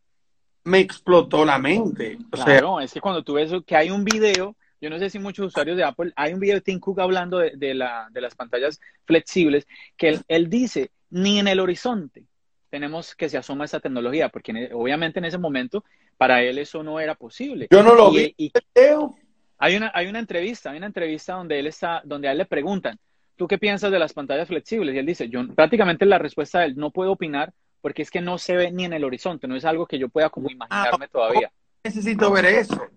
me 0.64 0.78
explotó 0.78 1.44
la 1.44 1.58
mente. 1.58 2.18
O 2.32 2.36
claro, 2.36 2.80
es 2.80 2.92
que 2.92 3.00
cuando 3.00 3.22
tú 3.22 3.34
ves 3.34 3.50
que 3.66 3.76
hay 3.76 3.90
un 3.90 4.04
video, 4.04 4.56
yo 4.80 4.90
no 4.90 4.98
sé 4.98 5.10
si 5.10 5.18
muchos 5.18 5.46
usuarios 5.46 5.76
de 5.76 5.84
Apple, 5.84 6.12
hay 6.16 6.32
un 6.32 6.40
video 6.40 6.56
de 6.56 6.60
Tim 6.60 6.78
Cook 6.78 7.00
hablando 7.00 7.38
de, 7.38 7.74
la, 7.74 8.08
de 8.10 8.20
las 8.20 8.34
pantallas 8.34 8.80
flexibles, 9.04 9.66
que 9.96 10.20
él, 10.28 10.50
dice, 10.50 10.90
ni 11.10 11.38
en 11.38 11.48
el 11.48 11.60
horizonte 11.60 12.24
tenemos 12.68 13.16
que 13.16 13.28
se 13.28 13.36
asoma 13.36 13.64
esa 13.64 13.80
tecnología, 13.80 14.28
porque 14.28 14.52
en 14.52 14.56
e- 14.58 14.70
obviamente 14.72 15.18
en 15.18 15.24
ese 15.24 15.38
momento 15.38 15.84
para 16.16 16.42
él 16.42 16.58
eso 16.58 16.82
no 16.84 17.00
era 17.00 17.16
posible. 17.16 17.66
Yo 17.70 17.82
no 17.82 17.94
lo 17.94 18.12
Y- 18.12 18.16
vi. 18.16 18.34
y 18.36 18.52
Video. 18.74 19.16
Hay 19.60 19.76
una, 19.76 19.92
hay 19.94 20.06
una 20.08 20.18
entrevista, 20.18 20.70
hay 20.70 20.78
una 20.78 20.86
entrevista 20.86 21.34
donde 21.34 21.58
él 21.58 21.66
está, 21.66 22.00
donde 22.04 22.28
a 22.28 22.32
él 22.32 22.38
le 22.38 22.46
preguntan, 22.46 22.98
¿tú 23.36 23.46
qué 23.46 23.58
piensas 23.58 23.92
de 23.92 23.98
las 23.98 24.14
pantallas 24.14 24.48
flexibles? 24.48 24.94
Y 24.94 24.98
él 24.98 25.06
dice, 25.06 25.28
yo 25.28 25.46
prácticamente 25.54 26.06
la 26.06 26.18
respuesta 26.18 26.60
de 26.60 26.66
él, 26.66 26.76
no 26.76 26.90
puedo 26.90 27.12
opinar 27.12 27.52
porque 27.82 28.02
es 28.02 28.10
que 28.10 28.22
no 28.22 28.38
se 28.38 28.56
ve 28.56 28.72
ni 28.72 28.86
en 28.86 28.94
el 28.94 29.04
horizonte, 29.04 29.46
no 29.46 29.56
es 29.56 29.66
algo 29.66 29.86
que 29.86 29.98
yo 29.98 30.08
pueda 30.08 30.30
como 30.30 30.50
imaginarme 30.50 31.08
todavía. 31.08 31.52
Necesito 31.84 32.32
ver 32.32 32.46
eso. 32.46 32.88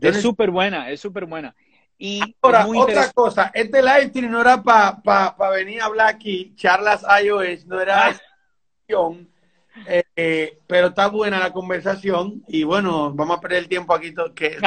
Es 0.00 0.20
súper 0.20 0.50
buena, 0.50 0.90
es 0.90 1.00
súper 1.00 1.24
buena. 1.26 1.54
Y 1.98 2.20
Ahora, 2.40 2.66
otra 2.66 3.12
cosa, 3.12 3.52
este 3.54 3.80
live 3.80 4.08
stream 4.08 4.32
no 4.32 4.40
era 4.40 4.60
para 4.60 5.00
pa, 5.00 5.36
pa 5.36 5.50
venir 5.50 5.80
a 5.82 5.86
hablar 5.86 6.08
aquí, 6.08 6.52
charlas 6.56 7.04
iOS, 7.22 7.64
no 7.66 7.80
era 7.80 8.08
Ah. 8.08 8.20
eh, 9.86 10.02
eh, 10.16 10.58
pero 10.66 10.88
está 10.88 11.06
buena 11.06 11.38
la 11.38 11.52
conversación 11.52 12.42
y 12.48 12.64
bueno, 12.64 13.12
vamos 13.12 13.38
a 13.38 13.40
perder 13.40 13.58
el 13.58 13.68
tiempo 13.68 13.94
aquí. 13.94 14.12
Que, 14.34 14.58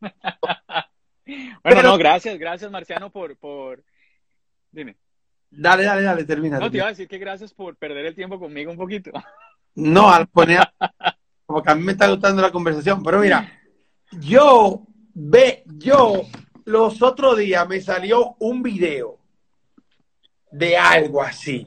Bueno, 1.26 1.58
Pero- 1.62 1.82
no, 1.82 1.96
gracias, 1.98 2.38
gracias 2.38 2.70
Marciano 2.70 3.10
por, 3.10 3.36
por... 3.38 3.82
Dime. 4.70 4.96
Dale, 5.50 5.84
dale, 5.84 6.02
dale, 6.02 6.24
termina. 6.24 6.58
No, 6.58 6.70
te 6.70 6.76
iba 6.76 6.86
a 6.86 6.90
decir 6.90 7.08
que 7.08 7.16
gracias 7.16 7.54
por 7.54 7.76
perder 7.76 8.04
el 8.04 8.14
tiempo 8.14 8.38
conmigo 8.38 8.70
un 8.70 8.76
poquito. 8.76 9.10
No, 9.74 10.10
al 10.12 10.26
poner, 10.26 10.60
porque 11.46 11.70
a 11.70 11.74
mí 11.74 11.82
me 11.82 11.92
está 11.92 12.08
gustando 12.08 12.42
la 12.42 12.50
conversación, 12.52 13.02
pero 13.02 13.20
mira, 13.20 13.50
yo 14.20 14.86
ve, 15.14 15.62
yo 15.66 16.22
los 16.66 17.00
otros 17.00 17.38
días 17.38 17.66
me 17.68 17.80
salió 17.80 18.36
un 18.40 18.62
video 18.62 19.18
de 20.50 20.76
algo 20.76 21.22
así. 21.22 21.66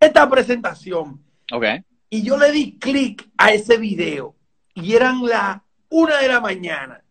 Esta 0.00 0.28
presentación 0.28 1.22
Ok. 1.52 1.64
y 2.10 2.22
yo 2.22 2.36
le 2.36 2.50
di 2.50 2.76
clic 2.78 3.28
a 3.38 3.52
ese 3.52 3.76
video 3.78 4.34
y 4.74 4.94
eran 4.94 5.24
las 5.24 5.60
una 5.90 6.18
de 6.18 6.28
la 6.28 6.40
mañana. 6.40 7.04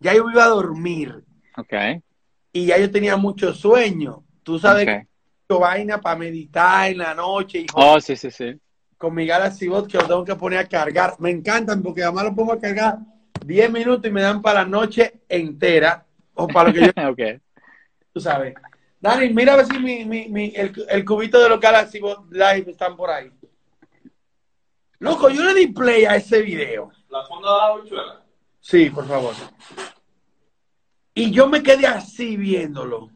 Ya 0.00 0.14
yo 0.14 0.28
iba 0.30 0.44
a 0.44 0.48
dormir 0.48 1.24
Ok. 1.56 1.74
y 2.52 2.66
ya 2.66 2.78
yo 2.78 2.90
tenía 2.90 3.16
mucho 3.16 3.52
sueño. 3.52 4.24
Tú 4.42 4.58
sabes 4.58 4.84
ok. 4.84 4.88
que 4.88 5.06
yo 5.48 5.60
vaina 5.60 6.00
para 6.00 6.16
meditar 6.16 6.90
en 6.90 6.98
la 6.98 7.14
noche 7.14 7.60
y 7.60 7.66
Oh, 7.74 8.00
sí, 8.00 8.14
sí, 8.16 8.30
sí. 8.30 8.54
con 8.96 9.14
mi 9.14 9.26
Galaxy 9.26 9.66
Bot 9.68 9.88
que 9.90 9.98
lo 9.98 10.06
tengo 10.06 10.24
que 10.24 10.36
poner 10.36 10.58
a 10.60 10.68
cargar. 10.68 11.14
Me 11.18 11.30
encantan 11.30 11.82
porque 11.82 12.02
además 12.02 12.24
lo 12.24 12.34
pongo 12.34 12.52
a 12.52 12.58
cargar 12.60 12.98
10 13.44 13.70
minutos 13.70 14.06
y 14.06 14.10
me 14.12 14.22
dan 14.22 14.40
para 14.42 14.62
la 14.62 14.68
noche 14.68 15.20
entera. 15.28 16.04
O 16.34 16.46
para 16.46 16.68
lo 16.68 16.74
que 16.74 16.80
yo, 16.86 16.90
ok. 17.10 17.40
tú 18.12 18.20
sabes. 18.20 18.54
Dani, 19.00 19.30
mira 19.32 19.54
a 19.54 19.56
ver 19.56 19.66
si 19.66 19.78
mi, 19.78 20.04
mi, 20.04 20.28
mi- 20.28 20.52
el, 20.56 20.72
el 20.88 21.04
cubito 21.04 21.40
de 21.40 21.48
los 21.48 21.60
Galaxy 21.60 22.00
Bot 22.00 22.30
Live 22.32 22.70
están 22.70 22.96
por 22.96 23.10
ahí. 23.10 23.30
Loco, 25.00 25.28
yo 25.30 25.42
le 25.44 25.54
di 25.54 25.68
play 25.68 26.04
a 26.04 26.16
ese 26.16 26.42
video. 26.42 26.90
La 27.08 27.24
fonda 27.24 27.48
de 27.84 27.96
la. 27.96 28.22
Sí, 28.60 28.90
por 28.90 29.06
favor. 29.06 29.34
Y 31.18 31.32
yo 31.32 31.48
me 31.48 31.64
quedé 31.64 31.86
así 31.86 32.36
viéndolo. 32.36 33.10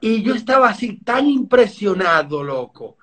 Y 0.00 0.22
yo 0.22 0.34
estaba 0.34 0.68
así 0.68 0.98
tan 0.98 1.26
impresionado, 1.26 2.42
loco, 2.42 2.98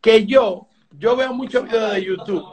que 0.00 0.24
yo, 0.24 0.66
yo 0.92 1.14
veo 1.14 1.34
muchos 1.34 1.64
videos 1.64 1.92
de 1.92 2.04
YouTube. 2.04 2.44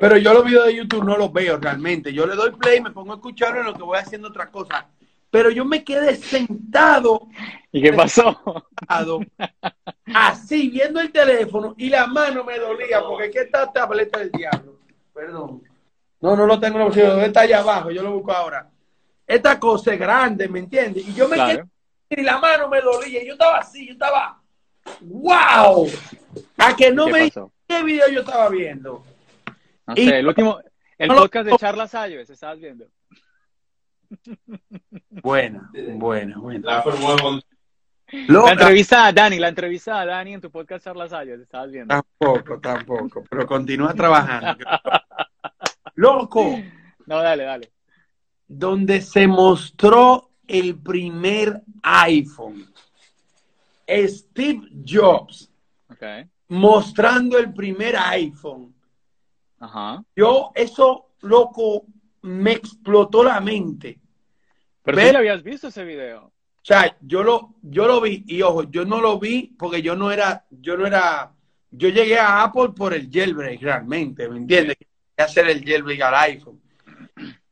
Pero 0.00 0.16
yo 0.16 0.32
los 0.32 0.46
videos 0.46 0.66
de 0.66 0.76
YouTube 0.76 1.04
no 1.04 1.18
los 1.18 1.30
veo 1.30 1.58
realmente. 1.58 2.10
Yo 2.14 2.26
le 2.26 2.34
doy 2.34 2.52
play, 2.52 2.80
me 2.80 2.90
pongo 2.90 3.12
a 3.12 3.16
escucharlo 3.16 3.60
en 3.60 3.66
lo 3.66 3.74
que 3.74 3.82
voy 3.82 3.98
haciendo 3.98 4.28
otra 4.28 4.50
cosa. 4.50 4.88
Pero 5.30 5.50
yo 5.50 5.66
me 5.66 5.84
quedé 5.84 6.16
sentado, 6.16 7.28
¿Y 7.70 7.82
qué 7.82 7.92
pasó? 7.92 8.40
sentado, 8.78 9.20
así 10.14 10.70
viendo 10.70 11.00
el 11.00 11.12
teléfono 11.12 11.74
y 11.76 11.90
la 11.90 12.06
mano 12.06 12.44
me 12.44 12.58
dolía 12.58 13.02
porque 13.02 13.24
aquí 13.24 13.38
está 13.38 13.64
esta 13.64 13.72
tableta 13.72 14.20
del 14.20 14.30
diablo. 14.30 14.78
Perdón. 15.12 15.62
No, 16.22 16.36
no 16.36 16.46
lo 16.46 16.58
tengo 16.60 16.74
en 16.76 16.78
la 16.78 16.84
bolsillo, 16.84 17.20
está 17.20 17.40
allá 17.40 17.58
abajo, 17.58 17.90
yo 17.90 18.02
lo 18.02 18.12
busco 18.12 18.32
ahora. 18.32 18.70
Esta 19.26 19.58
cosa 19.58 19.92
es 19.92 19.98
grande, 20.00 20.48
¿me 20.48 20.60
entiendes? 20.60 21.06
Y 21.06 21.12
yo 21.14 21.28
me 21.28 21.34
Claro. 21.36 21.68
quedé 22.08 22.20
y 22.22 22.24
la 22.24 22.38
mano 22.38 22.68
me 22.68 22.80
dolía. 22.80 23.24
Yo 23.24 23.32
estaba 23.32 23.58
así, 23.58 23.86
yo 23.86 23.92
estaba, 23.94 24.40
wow. 25.00 25.88
A 26.58 26.76
que 26.76 26.90
no 26.92 27.06
¿Qué 27.06 27.12
me 27.12 27.28
pasó? 27.28 27.52
qué 27.66 27.82
video 27.82 28.08
yo 28.08 28.20
estaba 28.20 28.48
viendo. 28.50 29.04
No 29.86 29.94
Y- 29.96 30.08
sé, 30.08 30.18
el 30.20 30.28
último, 30.28 30.60
el 30.98 31.08
No 31.08 31.14
lo- 31.14 31.20
podcast 31.22 31.46
de 31.46 31.56
Charlas 31.56 31.94
Ayos, 31.94 32.30
estabas 32.30 32.58
viendo. 32.60 32.86
Buena, 35.10 35.70
buena, 35.94 36.38
buena. 36.38 36.84
La 38.28 38.52
entrevista 38.52 39.06
a 39.06 39.12
Dani, 39.12 39.38
la 39.38 39.48
entrevista 39.48 40.00
a 40.00 40.04
Dani 40.06 40.34
en 40.34 40.40
tu 40.40 40.50
podcast 40.50 40.84
Charlas 40.84 41.12
Ayos, 41.14 41.40
estabas 41.40 41.70
viendo. 41.70 41.94
tampoco, 41.94 42.60
tampoco, 42.60 43.24
pero 43.28 43.46
continúa 43.46 43.94
trabajando. 43.94 44.64
Loco, 45.94 46.58
No, 47.06 47.22
dale, 47.22 47.44
dale. 47.44 47.72
donde 48.48 49.00
se 49.00 49.26
mostró 49.26 50.30
el 50.46 50.78
primer 50.78 51.62
iPhone. 51.82 52.66
Steve 53.88 54.68
Jobs 54.86 55.50
Ok. 55.90 56.02
mostrando 56.48 57.38
el 57.38 57.52
primer 57.52 57.96
iPhone. 57.96 58.74
Ajá. 59.58 60.02
Yo, 60.16 60.50
eso, 60.54 61.10
loco, 61.20 61.84
me 62.22 62.52
explotó 62.52 63.22
la 63.22 63.40
mente. 63.40 64.00
Pero 64.82 64.98
tú 64.98 65.12
ya 65.12 65.18
habías 65.18 65.42
visto 65.42 65.68
ese 65.68 65.84
video. 65.84 66.26
O 66.26 66.64
sea, 66.64 66.96
yo 67.00 67.22
lo, 67.22 67.54
yo 67.62 67.86
lo 67.86 68.00
vi, 68.00 68.24
y 68.26 68.40
ojo, 68.42 68.64
yo 68.70 68.84
no 68.84 69.00
lo 69.00 69.18
vi 69.18 69.54
porque 69.58 69.82
yo 69.82 69.96
no 69.96 70.10
era, 70.12 70.46
yo 70.50 70.76
no 70.76 70.86
era, 70.86 71.32
yo 71.70 71.88
llegué 71.88 72.18
a 72.18 72.44
Apple 72.44 72.70
por 72.76 72.94
el 72.94 73.10
jailbreak 73.10 73.60
realmente, 73.60 74.28
¿me 74.28 74.38
entiendes? 74.38 74.76
Hacer 75.16 75.48
el 75.48 75.64
jailbreak 75.64 76.00
al 76.02 76.14
iPhone. 76.14 76.60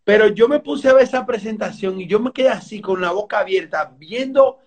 Pero 0.05 0.29
yo 0.29 0.49
me 0.49 0.61
puse 0.61 0.88
a 0.88 0.95
ver 0.95 1.05
esa 1.05 1.25
presentación 1.26 2.00
y 2.00 2.07
yo 2.07 2.21
me 2.21 2.33
quedé 2.33 2.49
así 2.49 2.81
con 2.81 3.00
la 3.00 3.12
boca 3.12 3.38
abierta 3.38 3.95
viendo 3.97 4.59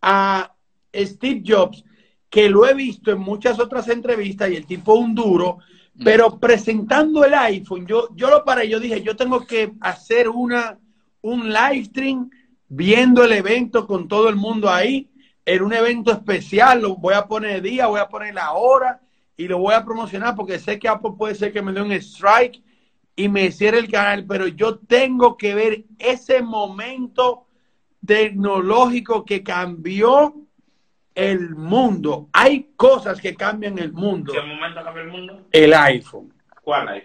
a 0.00 0.54
Steve 0.94 1.42
Jobs, 1.46 1.84
que 2.28 2.48
lo 2.48 2.66
he 2.66 2.74
visto 2.74 3.10
en 3.10 3.18
muchas 3.18 3.58
otras 3.60 3.88
entrevistas 3.88 4.50
y 4.50 4.56
el 4.56 4.66
tipo 4.66 4.94
un 4.94 5.14
duro, 5.14 5.58
pero 6.02 6.38
presentando 6.38 7.24
el 7.24 7.34
iPhone, 7.34 7.86
yo, 7.86 8.08
yo 8.14 8.30
lo 8.30 8.44
paré, 8.44 8.68
yo 8.68 8.80
dije, 8.80 9.02
yo 9.02 9.16
tengo 9.16 9.46
que 9.46 9.72
hacer 9.80 10.28
una, 10.28 10.78
un 11.20 11.52
live 11.52 11.84
stream 11.84 12.30
viendo 12.68 13.24
el 13.24 13.32
evento 13.32 13.86
con 13.86 14.08
todo 14.08 14.28
el 14.28 14.36
mundo 14.36 14.70
ahí, 14.70 15.10
en 15.44 15.62
un 15.62 15.72
evento 15.72 16.12
especial, 16.12 16.82
lo 16.82 16.96
voy 16.96 17.14
a 17.14 17.26
poner 17.26 17.60
día, 17.60 17.88
voy 17.88 18.00
a 18.00 18.08
poner 18.08 18.34
la 18.34 18.52
hora 18.52 19.00
y 19.40 19.48
lo 19.48 19.56
voy 19.56 19.72
a 19.72 19.86
promocionar 19.86 20.34
porque 20.34 20.58
sé 20.58 20.78
que 20.78 20.86
Apple 20.86 21.12
puede 21.16 21.34
ser 21.34 21.50
que 21.50 21.62
me 21.62 21.72
dé 21.72 21.80
un 21.80 21.92
strike 21.92 22.62
y 23.16 23.26
me 23.26 23.50
cierre 23.50 23.78
el 23.78 23.90
canal, 23.90 24.26
pero 24.26 24.46
yo 24.46 24.78
tengo 24.80 25.38
que 25.38 25.54
ver 25.54 25.84
ese 25.98 26.42
momento 26.42 27.46
tecnológico 28.04 29.24
que 29.24 29.42
cambió 29.42 30.34
el 31.14 31.56
mundo. 31.56 32.28
Hay 32.34 32.72
cosas 32.76 33.18
que 33.18 33.34
cambian 33.34 33.78
el 33.78 33.94
mundo. 33.94 34.30
¿Qué 34.30 34.42
momento 34.42 34.84
cambió 34.84 35.02
el 35.04 35.08
mundo? 35.08 35.46
El 35.52 35.72
iPhone, 35.72 36.34
¿Cuál 36.62 36.88
hay? 36.88 37.04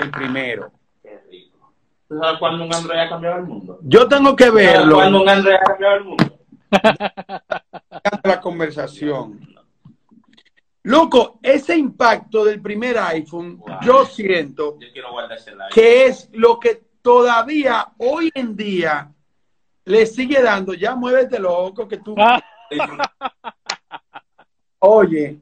el 0.00 0.10
primero. 0.12 0.70
Qué 1.02 1.18
rico. 1.28 1.72
¿Tú 2.06 2.20
sabes 2.20 2.38
cuándo 2.38 2.66
un 2.66 2.72
Android 2.72 3.00
ha 3.00 3.08
cambiado 3.08 3.38
el 3.40 3.46
mundo? 3.46 3.80
Yo 3.82 4.06
tengo 4.06 4.36
que 4.36 4.44
¿Tú 4.44 4.52
sabes 4.52 4.72
verlo 4.74 4.94
cuándo 4.94 5.22
un 5.22 5.28
Android 5.28 5.56
ha 5.56 5.64
cambiado 5.64 5.96
el 5.96 6.04
mundo? 6.04 6.38
la 8.22 8.40
conversación. 8.40 9.53
Loco, 10.84 11.38
ese 11.42 11.76
impacto 11.78 12.44
del 12.44 12.60
primer 12.60 12.98
iPhone, 12.98 13.56
Wow. 13.56 13.78
yo 13.82 14.04
siento 14.04 14.78
Yo 14.78 14.88
que 15.72 16.04
es 16.06 16.28
lo 16.32 16.60
que 16.60 16.82
todavía 17.00 17.88
hoy 17.96 18.30
en 18.34 18.54
día 18.54 19.10
le 19.86 20.04
sigue 20.06 20.42
dando. 20.42 20.74
Ya 20.74 20.94
muévete 20.94 21.38
loco, 21.38 21.88
que 21.88 21.98
tú. 21.98 22.14
Ah, 22.18 22.40
Oye, 24.80 25.40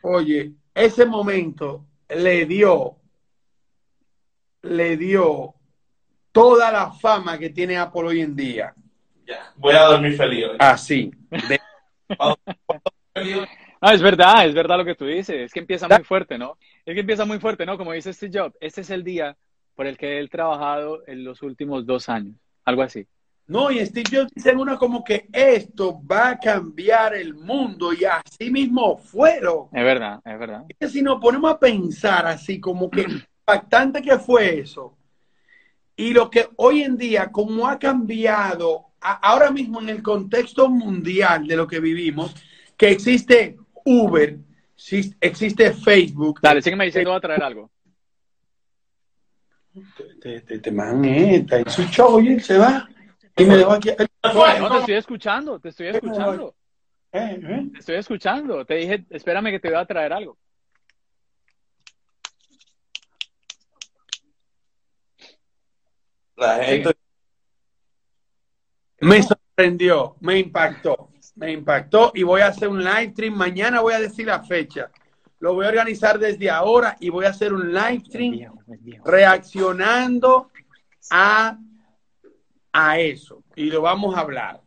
oye, 0.00 0.52
ese 0.72 1.04
momento 1.04 1.84
le 2.08 2.46
dio, 2.46 2.96
le 4.62 4.96
dio 4.96 5.54
toda 6.32 6.72
la 6.72 6.90
fama 6.92 7.38
que 7.38 7.50
tiene 7.50 7.76
Apple 7.76 8.04
hoy 8.04 8.22
en 8.22 8.34
día. 8.34 8.74
Ya, 9.26 9.52
voy 9.56 9.74
a 9.74 9.82
dormir 9.84 10.16
feliz 10.16 10.46
hoy. 10.48 10.56
Así. 10.58 11.10
De- 11.30 11.60
Ah, 13.86 13.92
es 13.92 14.00
verdad, 14.00 14.46
es 14.46 14.54
verdad 14.54 14.78
lo 14.78 14.84
que 14.86 14.94
tú 14.94 15.04
dices. 15.04 15.36
Es 15.36 15.52
que 15.52 15.60
empieza 15.60 15.86
muy 15.86 16.02
fuerte, 16.04 16.38
¿no? 16.38 16.56
Es 16.86 16.94
que 16.94 17.00
empieza 17.00 17.26
muy 17.26 17.38
fuerte, 17.38 17.66
¿no? 17.66 17.76
Como 17.76 17.92
dice 17.92 18.14
Steve 18.14 18.38
Jobs, 18.38 18.56
este 18.58 18.80
es 18.80 18.88
el 18.88 19.04
día 19.04 19.36
por 19.74 19.86
el 19.86 19.98
que 19.98 20.18
él 20.18 20.30
trabajado 20.30 21.02
en 21.06 21.22
los 21.22 21.42
últimos 21.42 21.84
dos 21.84 22.08
años. 22.08 22.34
Algo 22.64 22.80
así. 22.80 23.06
No, 23.46 23.70
y 23.70 23.84
Steve 23.84 24.08
Jobs 24.10 24.32
dice 24.34 24.56
uno 24.56 24.78
como 24.78 25.04
que 25.04 25.28
esto 25.30 26.00
va 26.10 26.30
a 26.30 26.38
cambiar 26.40 27.14
el 27.14 27.34
mundo 27.34 27.92
y 27.92 28.06
así 28.06 28.50
mismo 28.50 28.96
fueron. 28.96 29.66
Es 29.70 29.84
verdad, 29.84 30.18
es 30.24 30.38
verdad. 30.38 30.62
que 30.80 30.88
si 30.88 31.02
nos 31.02 31.20
ponemos 31.20 31.50
a 31.50 31.58
pensar 31.58 32.26
así 32.26 32.58
como 32.58 32.88
que 32.90 33.02
impactante 33.46 34.00
que 34.00 34.16
fue 34.18 34.60
eso 34.60 34.96
y 35.94 36.14
lo 36.14 36.30
que 36.30 36.48
hoy 36.56 36.84
en 36.84 36.96
día 36.96 37.30
como 37.30 37.68
ha 37.68 37.78
cambiado 37.78 38.86
a- 38.98 39.12
ahora 39.28 39.50
mismo 39.50 39.78
en 39.82 39.90
el 39.90 40.02
contexto 40.02 40.70
mundial 40.70 41.46
de 41.46 41.56
lo 41.56 41.66
que 41.66 41.80
vivimos 41.80 42.34
que 42.78 42.88
existe 42.90 43.58
Uber, 43.84 44.38
existe 45.20 45.72
Facebook. 45.72 46.40
Dale, 46.40 46.62
sígueme 46.62 46.86
diciendo, 46.86 47.10
voy 47.10 47.18
a 47.18 47.20
traer 47.20 47.42
algo. 47.42 47.70
Te, 50.20 50.40
te, 50.40 50.58
te 50.60 50.70
man, 50.70 51.04
eh, 51.04 51.36
está 51.36 51.58
en 51.58 51.68
su 51.68 51.82
show 51.84 52.18
él 52.20 52.40
se 52.40 52.58
va. 52.58 52.88
Y 53.36 53.44
me 53.44 53.56
dejó 53.56 53.72
aquí. 53.72 53.90
No, 54.22 54.70
te 54.70 54.78
estoy 54.78 54.94
escuchando, 54.94 55.58
te 55.58 55.68
estoy 55.70 55.88
escuchando. 55.88 56.54
Eh, 57.12 57.40
eh. 57.42 57.68
Te 57.72 57.78
estoy 57.78 57.96
escuchando. 57.96 58.64
Te 58.64 58.74
dije, 58.74 59.04
espérame 59.10 59.50
que 59.50 59.60
te 59.60 59.68
voy 59.68 59.78
a 59.78 59.86
traer 59.86 60.12
algo. 60.12 60.38
La 66.36 66.64
gente. 66.64 66.90
Me 69.00 69.22
sorprendió, 69.22 70.16
me 70.20 70.38
impactó, 70.38 71.10
me 71.36 71.52
impactó 71.52 72.12
y 72.14 72.22
voy 72.22 72.40
a 72.40 72.48
hacer 72.48 72.68
un 72.68 72.82
live 72.82 73.10
stream. 73.10 73.34
Mañana 73.34 73.80
voy 73.80 73.94
a 73.94 74.00
decir 74.00 74.26
la 74.26 74.42
fecha. 74.42 74.90
Lo 75.40 75.54
voy 75.54 75.66
a 75.66 75.68
organizar 75.68 76.18
desde 76.18 76.50
ahora 76.50 76.96
y 77.00 77.10
voy 77.10 77.26
a 77.26 77.30
hacer 77.30 77.52
un 77.52 77.72
live 77.72 78.02
stream 78.06 78.50
reaccionando 79.04 80.50
a, 81.10 81.58
a 82.72 82.98
eso. 82.98 83.42
Y 83.56 83.66
lo 83.66 83.82
vamos 83.82 84.16
a 84.16 84.20
hablar. 84.20 84.60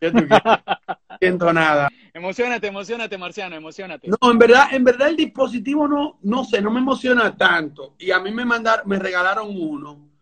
¿Qué 0.00 0.10
tú 0.10 0.26
quieres? 0.26 0.42
No 0.44 1.18
siento 1.20 1.52
nada. 1.52 1.88
Emocionate, 2.12 2.66
emocionate, 2.66 3.18
Marciano, 3.18 3.56
emocionate. 3.56 4.08
No, 4.08 4.30
en 4.30 4.38
verdad, 4.38 4.68
en 4.72 4.84
verdad 4.84 5.08
el 5.08 5.16
dispositivo 5.16 5.86
no, 5.88 6.18
no 6.22 6.44
sé, 6.44 6.60
no 6.60 6.70
me 6.70 6.80
emociona 6.80 7.36
tanto. 7.36 7.94
Y 7.98 8.10
a 8.10 8.18
mí 8.18 8.30
me 8.32 8.44
mandaron, 8.44 8.88
me 8.88 8.98
regalaron 8.98 9.48
uno. 9.50 10.13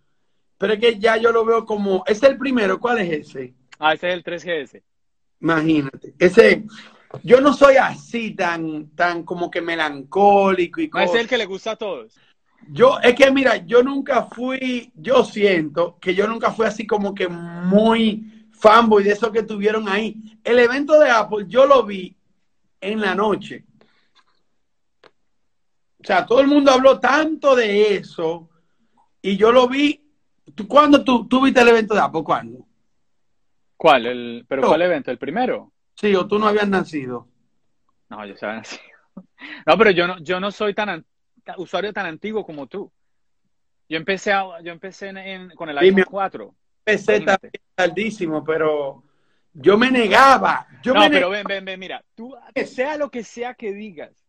Pero 0.62 0.74
es 0.74 0.78
que 0.78 0.96
ya 0.96 1.16
yo 1.16 1.32
lo 1.32 1.44
veo 1.44 1.66
como, 1.66 2.04
¿es 2.06 2.22
el 2.22 2.38
primero? 2.38 2.78
¿Cuál 2.78 3.00
es 3.00 3.28
ese? 3.28 3.52
Ah, 3.80 3.94
ese 3.94 4.10
es 4.10 4.14
el 4.14 4.22
3GS. 4.22 4.80
Imagínate. 5.40 6.14
Ese, 6.20 6.62
yo 7.24 7.40
no 7.40 7.52
soy 7.52 7.74
así 7.78 8.30
tan, 8.36 8.90
tan 8.94 9.24
como 9.24 9.50
que 9.50 9.60
melancólico 9.60 10.80
y 10.80 10.86
No 10.86 11.00
es 11.00 11.06
cosas. 11.08 11.20
el 11.22 11.28
que 11.28 11.36
le 11.36 11.46
gusta 11.46 11.72
a 11.72 11.76
todos. 11.76 12.14
Yo, 12.68 13.00
es 13.00 13.12
que 13.16 13.28
mira, 13.32 13.56
yo 13.56 13.82
nunca 13.82 14.26
fui, 14.26 14.92
yo 14.94 15.24
siento 15.24 15.98
que 16.00 16.14
yo 16.14 16.28
nunca 16.28 16.52
fui 16.52 16.64
así 16.64 16.86
como 16.86 17.12
que 17.12 17.26
muy 17.26 18.46
fanboy 18.52 19.02
de 19.02 19.14
eso 19.14 19.32
que 19.32 19.42
tuvieron 19.42 19.88
ahí. 19.88 20.14
El 20.44 20.60
evento 20.60 20.96
de 21.00 21.10
Apple 21.10 21.46
yo 21.48 21.66
lo 21.66 21.82
vi 21.82 22.16
en 22.80 23.00
la 23.00 23.16
noche. 23.16 23.64
O 25.98 26.04
sea, 26.04 26.24
todo 26.24 26.40
el 26.40 26.46
mundo 26.46 26.70
habló 26.70 27.00
tanto 27.00 27.56
de 27.56 27.96
eso 27.96 28.48
y 29.20 29.36
yo 29.36 29.50
lo 29.50 29.66
vi. 29.66 30.01
¿Tú, 30.54 30.66
¿Cuándo 30.68 31.02
tú, 31.04 31.26
tú 31.28 31.42
viste 31.42 31.60
el 31.60 31.68
evento 31.68 31.94
de 31.94 32.00
Apple? 32.00 32.22
¿Cuándo? 32.24 32.66
¿Cuál? 33.76 34.06
El, 34.06 34.44
¿Pero 34.48 34.62
No. 34.62 34.68
cuál 34.68 34.82
evento? 34.82 35.10
¿El 35.10 35.18
primero? 35.18 35.72
Sí, 35.94 36.14
o 36.14 36.26
tú 36.26 36.38
no 36.38 36.46
habías 36.46 36.68
nacido. 36.68 37.28
No, 38.08 38.24
yo 38.26 38.36
sabía 38.36 38.60
así. 38.60 38.76
No, 39.66 39.76
pero 39.76 39.90
yo 39.90 40.06
no, 40.06 40.18
yo 40.20 40.40
no 40.40 40.50
soy 40.50 40.72
tan 40.72 40.88
an- 40.88 41.04
ta- 41.44 41.54
usuario 41.58 41.92
tan 41.92 42.06
antiguo 42.06 42.46
como 42.46 42.66
tú. 42.66 42.90
Yo 43.88 43.96
empecé, 43.98 44.32
a- 44.32 44.60
yo 44.62 44.72
empecé 44.72 45.08
en- 45.08 45.16
en- 45.18 45.50
con 45.50 45.68
el 45.68 45.76
iPhone 45.78 46.04
4. 46.08 46.54
Empecé 46.86 47.20
también 47.20 47.52
tardísimo, 47.74 48.42
pero 48.42 49.02
yo 49.52 49.76
me 49.76 49.90
negaba. 49.90 50.66
Yo 50.82 50.94
No, 50.94 51.00
me 51.00 51.10
pero 51.10 51.28
ven, 51.28 51.44
ven, 51.46 51.64
ven, 51.64 51.78
mira, 51.78 52.02
tú, 52.14 52.34
que 52.54 52.64
sea 52.66 52.96
lo 52.96 53.10
que 53.10 53.22
sea 53.22 53.54
que 53.54 53.72
digas, 53.72 54.21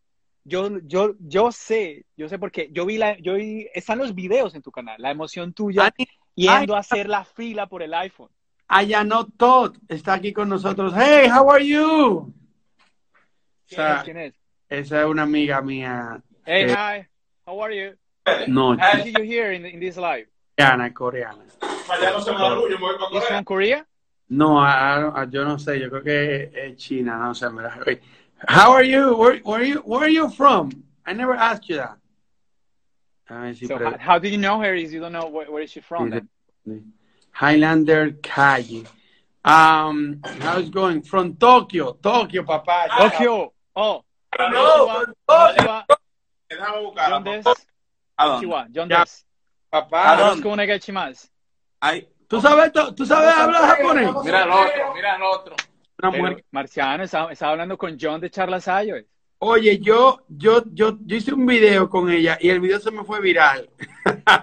yo, 0.44 0.78
yo, 0.84 1.14
yo 1.20 1.50
sé, 1.52 2.04
yo 2.16 2.28
sé 2.28 2.38
porque 2.38 2.68
yo 2.72 2.84
vi 2.86 2.98
la, 2.98 3.16
yo 3.18 3.34
vi, 3.34 3.68
están 3.74 3.98
los 3.98 4.14
videos 4.14 4.54
en 4.54 4.62
tu 4.62 4.70
canal, 4.70 4.96
la 5.00 5.10
emoción 5.10 5.52
tuya 5.52 5.86
Ani- 5.86 6.06
yendo 6.34 6.76
a 6.76 6.80
hacer 6.80 7.08
la 7.08 7.24
fila 7.24 7.66
por 7.66 7.82
el 7.82 7.94
iPhone. 7.94 8.30
Ayano 8.68 9.26
Todd 9.26 9.76
está 9.88 10.14
aquí 10.14 10.32
con 10.32 10.48
nosotros. 10.48 10.92
Hey, 10.96 11.28
how 11.28 11.50
are 11.50 11.66
you? 11.66 12.32
¿Quién 13.68 13.80
O 13.80 13.84
sea, 13.84 13.96
es? 13.96 14.02
¿Quién 14.04 14.16
es? 14.18 14.34
Esa 14.68 15.00
es 15.02 15.06
una 15.06 15.22
amiga 15.22 15.60
mía. 15.62 16.22
Hey, 16.44 16.64
eh, 16.70 16.74
hi, 16.74 17.06
how 17.46 17.62
are 17.62 17.74
you? 17.76 17.96
no, 18.48 18.72
How 18.76 19.02
did 19.04 19.14
you 19.16 19.22
hear 19.24 19.52
in, 19.52 19.66
in 19.66 19.80
this 19.80 19.96
live? 19.96 20.26
coreana, 20.56 20.92
coreana. 20.94 21.44
Allá 21.90 22.10
no 22.12 22.20
se 22.20 22.32
me 22.32 22.38
da 22.38 22.48
yo 22.54 22.68
me 22.68 22.76
voy 22.76 22.94
para 22.96 23.10
He's 23.10 23.20
Corea. 23.20 23.26
from 23.28 23.44
Korea? 23.44 23.86
No, 24.28 24.58
I- 24.58 25.10
I- 25.24 25.30
yo 25.30 25.44
no 25.44 25.58
sé, 25.58 25.78
yo 25.78 25.90
creo 25.90 26.02
que 26.02 26.50
es 26.54 26.76
China, 26.76 27.18
no 27.18 27.34
sé. 27.34 27.50
mira. 27.50 27.78
Wait. 27.86 28.00
How 28.48 28.72
are 28.72 28.82
you? 28.82 29.16
Where, 29.16 29.36
where 29.38 29.60
are 29.60 29.64
you? 29.64 29.78
Where 29.80 30.02
are 30.02 30.08
you 30.08 30.28
from? 30.30 30.70
I 31.06 31.12
never 31.12 31.34
asked 31.34 31.68
you 31.68 31.76
that. 31.76 31.96
A 33.30 33.34
ver 33.34 33.54
si 33.54 33.66
So 33.66 33.78
how, 33.78 33.96
how 33.98 34.18
did 34.18 34.32
you 34.32 34.38
know 34.38 34.60
her 34.60 34.74
if 34.74 34.92
you 34.92 35.00
don't 35.00 35.12
know 35.12 35.28
where, 35.28 35.50
where 35.50 35.62
is 35.62 35.70
she 35.70 35.80
from 35.80 36.10
then? 36.10 36.28
Highlander 37.30 38.12
Calle. 38.22 38.84
Um, 39.44 40.20
how's 40.40 40.66
it 40.68 40.70
going? 40.70 41.02
From 41.02 41.34
Tokyo, 41.36 41.92
Tokyo, 42.02 42.42
papá. 42.44 42.88
Tokyo. 42.96 43.52
Oh, 43.76 44.02
No, 44.38 44.44
Konnichiwa, 44.48 45.04
from 45.04 45.14
Tokyo, 45.28 45.64
konnichiwa, 45.66 45.84
Déjame 46.50 46.82
buscar. 46.84 47.08
John 47.10 47.24
Des, 47.24 47.42
¿A 48.18 48.26
dónde? 48.26 48.46
konnichiwa, 48.46 48.66
John 48.74 48.88
Ya. 48.90 49.04
Des. 49.04 49.24
papá. 49.72 50.16
dónde? 50.16 50.22
Yoroshiku 50.22 50.48
onegai 50.50 50.78
shimasu. 50.80 51.28
Ay, 51.80 52.08
¿Tú 52.28 52.40
sabes, 52.40 52.72
to- 52.72 52.94
¿Tú 52.94 53.04
sabes 53.06 53.34
hablar 53.34 53.62
japonés? 53.76 54.10
mira 54.24 54.42
el 54.44 54.50
otro, 54.50 54.94
mira 54.94 55.16
el 55.16 55.22
otro. 55.22 55.56
Una 55.98 56.10
Pero, 56.10 56.22
mujer 56.22 56.44
Marciano, 56.50 57.04
estaba, 57.04 57.32
estaba 57.32 57.52
hablando 57.52 57.78
con 57.78 57.96
John 58.00 58.20
de 58.20 58.30
Charlas 58.30 58.66
iOS. 58.66 59.04
Oye, 59.38 59.78
yo, 59.78 60.24
yo, 60.28 60.62
yo, 60.72 60.96
yo 61.04 61.16
hice 61.16 61.34
un 61.34 61.44
video 61.44 61.88
con 61.88 62.10
ella 62.10 62.38
y 62.40 62.48
el 62.48 62.60
video 62.60 62.80
se 62.80 62.90
me 62.90 63.04
fue 63.04 63.20
viral. 63.20 63.68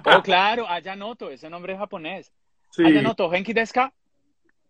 Oh, 0.06 0.22
claro, 0.24 0.68
Ayanoto, 0.68 1.30
ese 1.30 1.50
nombre 1.50 1.74
es 1.74 1.80
japonés. 1.80 2.32
Sí. 2.72 2.86
Ayanoto, 2.86 3.30
Genki 3.30 3.54
desu 3.54 3.74
ka? 3.74 3.94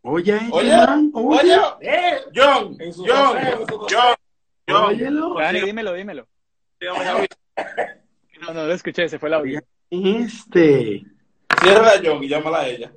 Oye, 0.04 0.40
Oye, 0.52 0.74
oye, 0.74 1.12
oye, 1.14 1.60
eh, 1.82 2.20
John, 2.34 2.76
John, 2.96 3.38
John, 3.88 4.16
John. 4.68 4.84
óyelo. 4.86 5.36
Dani, 5.36 5.62
dímelo, 5.62 5.94
dímelo. 5.94 6.28
No, 8.42 8.54
no 8.54 8.66
lo 8.66 8.74
escuché, 8.74 9.08
se 9.08 9.20
fue 9.20 9.30
el 9.30 9.36
audio. 9.36 9.62
Este. 9.92 11.04
Cierra 11.62 11.90
a 11.90 12.02
John 12.04 12.24
y 12.24 12.28
llámala 12.30 12.62
a 12.62 12.68
ella. 12.68 12.92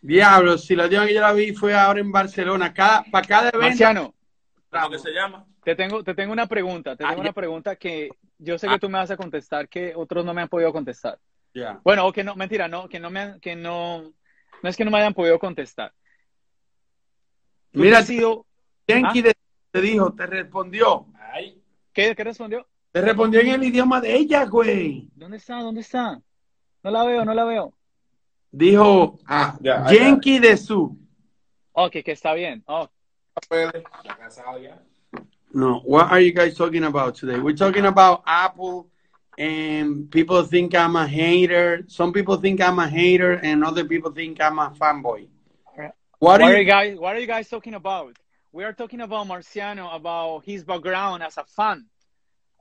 Diablo, 0.00 0.56
si 0.58 0.76
la 0.76 0.84
última 0.84 1.06
que 1.06 1.14
yo 1.14 1.20
la 1.20 1.32
vi 1.32 1.52
fue 1.54 1.74
ahora 1.74 2.00
en 2.00 2.12
Barcelona. 2.12 2.72
Cada, 2.72 3.04
para 3.04 3.26
cada 3.26 3.48
evento. 3.48 3.60
Marciano, 3.66 4.14
¿Cómo 4.70 4.90
que 4.90 4.98
se 4.98 5.10
llama? 5.10 5.46
te 5.64 5.74
tengo, 5.74 6.02
te 6.04 6.14
tengo 6.14 6.32
una 6.32 6.46
pregunta, 6.46 6.96
te 6.96 7.04
Ah, 7.04 7.08
tengo 7.08 7.22
ya. 7.22 7.28
una 7.28 7.32
pregunta 7.32 7.76
que 7.76 8.10
yo 8.38 8.58
sé 8.58 8.68
que 8.68 8.78
tú 8.78 8.88
me 8.88 8.98
vas 8.98 9.10
a 9.10 9.16
contestar 9.16 9.68
que 9.68 9.92
otros 9.96 10.24
no 10.24 10.32
me 10.32 10.42
han 10.42 10.48
podido 10.48 10.72
contestar. 10.72 11.18
Ya. 11.54 11.80
Bueno, 11.84 12.06
o 12.06 12.12
que 12.12 12.22
no, 12.22 12.36
mentira, 12.36 12.68
no, 12.68 12.88
que 12.88 13.00
no 13.00 13.10
me 13.10 13.20
han- 13.20 13.40
que 13.40 13.56
no, 13.56 14.02
no 14.62 14.68
es 14.68 14.76
que 14.76 14.84
no 14.84 14.90
me 14.90 14.98
hayan 14.98 15.14
podido 15.14 15.38
contestar. 15.38 15.92
¿Tú 17.72 17.80
Mira, 17.80 18.02
sido, 18.02 18.46
Genki 18.86 19.22
¿Ah? 19.26 19.32
te 19.72 19.80
dijo, 19.80 20.12
te 20.14 20.26
respondió. 20.26 21.06
Ay, 21.32 21.60
¿qué, 21.92 22.14
qué 22.14 22.24
respondió? 22.24 22.66
Te 22.92 23.00
respondió 23.02 23.40
en 23.40 23.48
el 23.48 23.64
idioma 23.64 24.00
de 24.00 24.14
ella, 24.16 24.44
güey. 24.46 25.08
¿Dónde 25.14 25.36
está? 25.36 25.60
¿Dónde 25.60 25.82
está? 25.82 26.20
No 26.82 26.90
la 26.90 27.04
veo, 27.04 27.24
no 27.24 27.34
la 27.34 27.44
veo. 27.44 27.74
Dijo, 28.50 29.18
ah, 29.26 29.56
ya. 29.60 29.84
ahí 29.86 29.98
Genki 29.98 30.38
de 30.38 30.56
su. 30.56 30.96
Ok, 31.72 32.02
que 32.04 32.12
está 32.12 32.34
bien. 32.34 32.62
Oh, 32.66 32.88
está. 33.40 33.78
Está 33.78 34.16
casado 34.16 34.58
ya. 34.58 34.78
No, 35.52 35.80
what 35.80 36.10
are 36.10 36.20
you 36.20 36.32
guys 36.32 36.54
talking 36.54 36.84
about 36.84 37.14
today? 37.14 37.38
We're 37.38 37.56
talking 37.56 37.86
about 37.86 38.22
Apple, 38.26 38.88
and 39.38 40.10
people 40.10 40.42
think 40.44 40.74
I'm 40.74 40.96
a 40.96 41.06
hater. 41.06 41.84
Some 41.86 42.12
people 42.12 42.36
think 42.36 42.60
I'm 42.60 42.78
a 42.78 42.88
hater, 42.88 43.32
and 43.42 43.64
other 43.64 43.84
people 43.84 44.10
think 44.10 44.40
I'm 44.40 44.58
a 44.58 44.70
fanboy. 44.70 45.28
What 46.18 46.40
what 46.40 46.42
are 46.42 46.44
are 46.44 46.52
you? 46.54 46.58
you 46.58 46.64
guys 46.64 46.98
what 46.98 47.14
are 47.14 47.20
you 47.20 47.26
guys 47.26 47.48
talking 47.48 47.74
about? 47.74 48.16
We 48.50 48.64
are 48.64 48.72
talking 48.72 49.00
about 49.00 49.26
Marciano 49.28 49.94
about 49.94 50.44
his 50.44 50.64
background 50.64 51.22
as 51.22 51.36
a 51.36 51.44
fan 51.44 51.86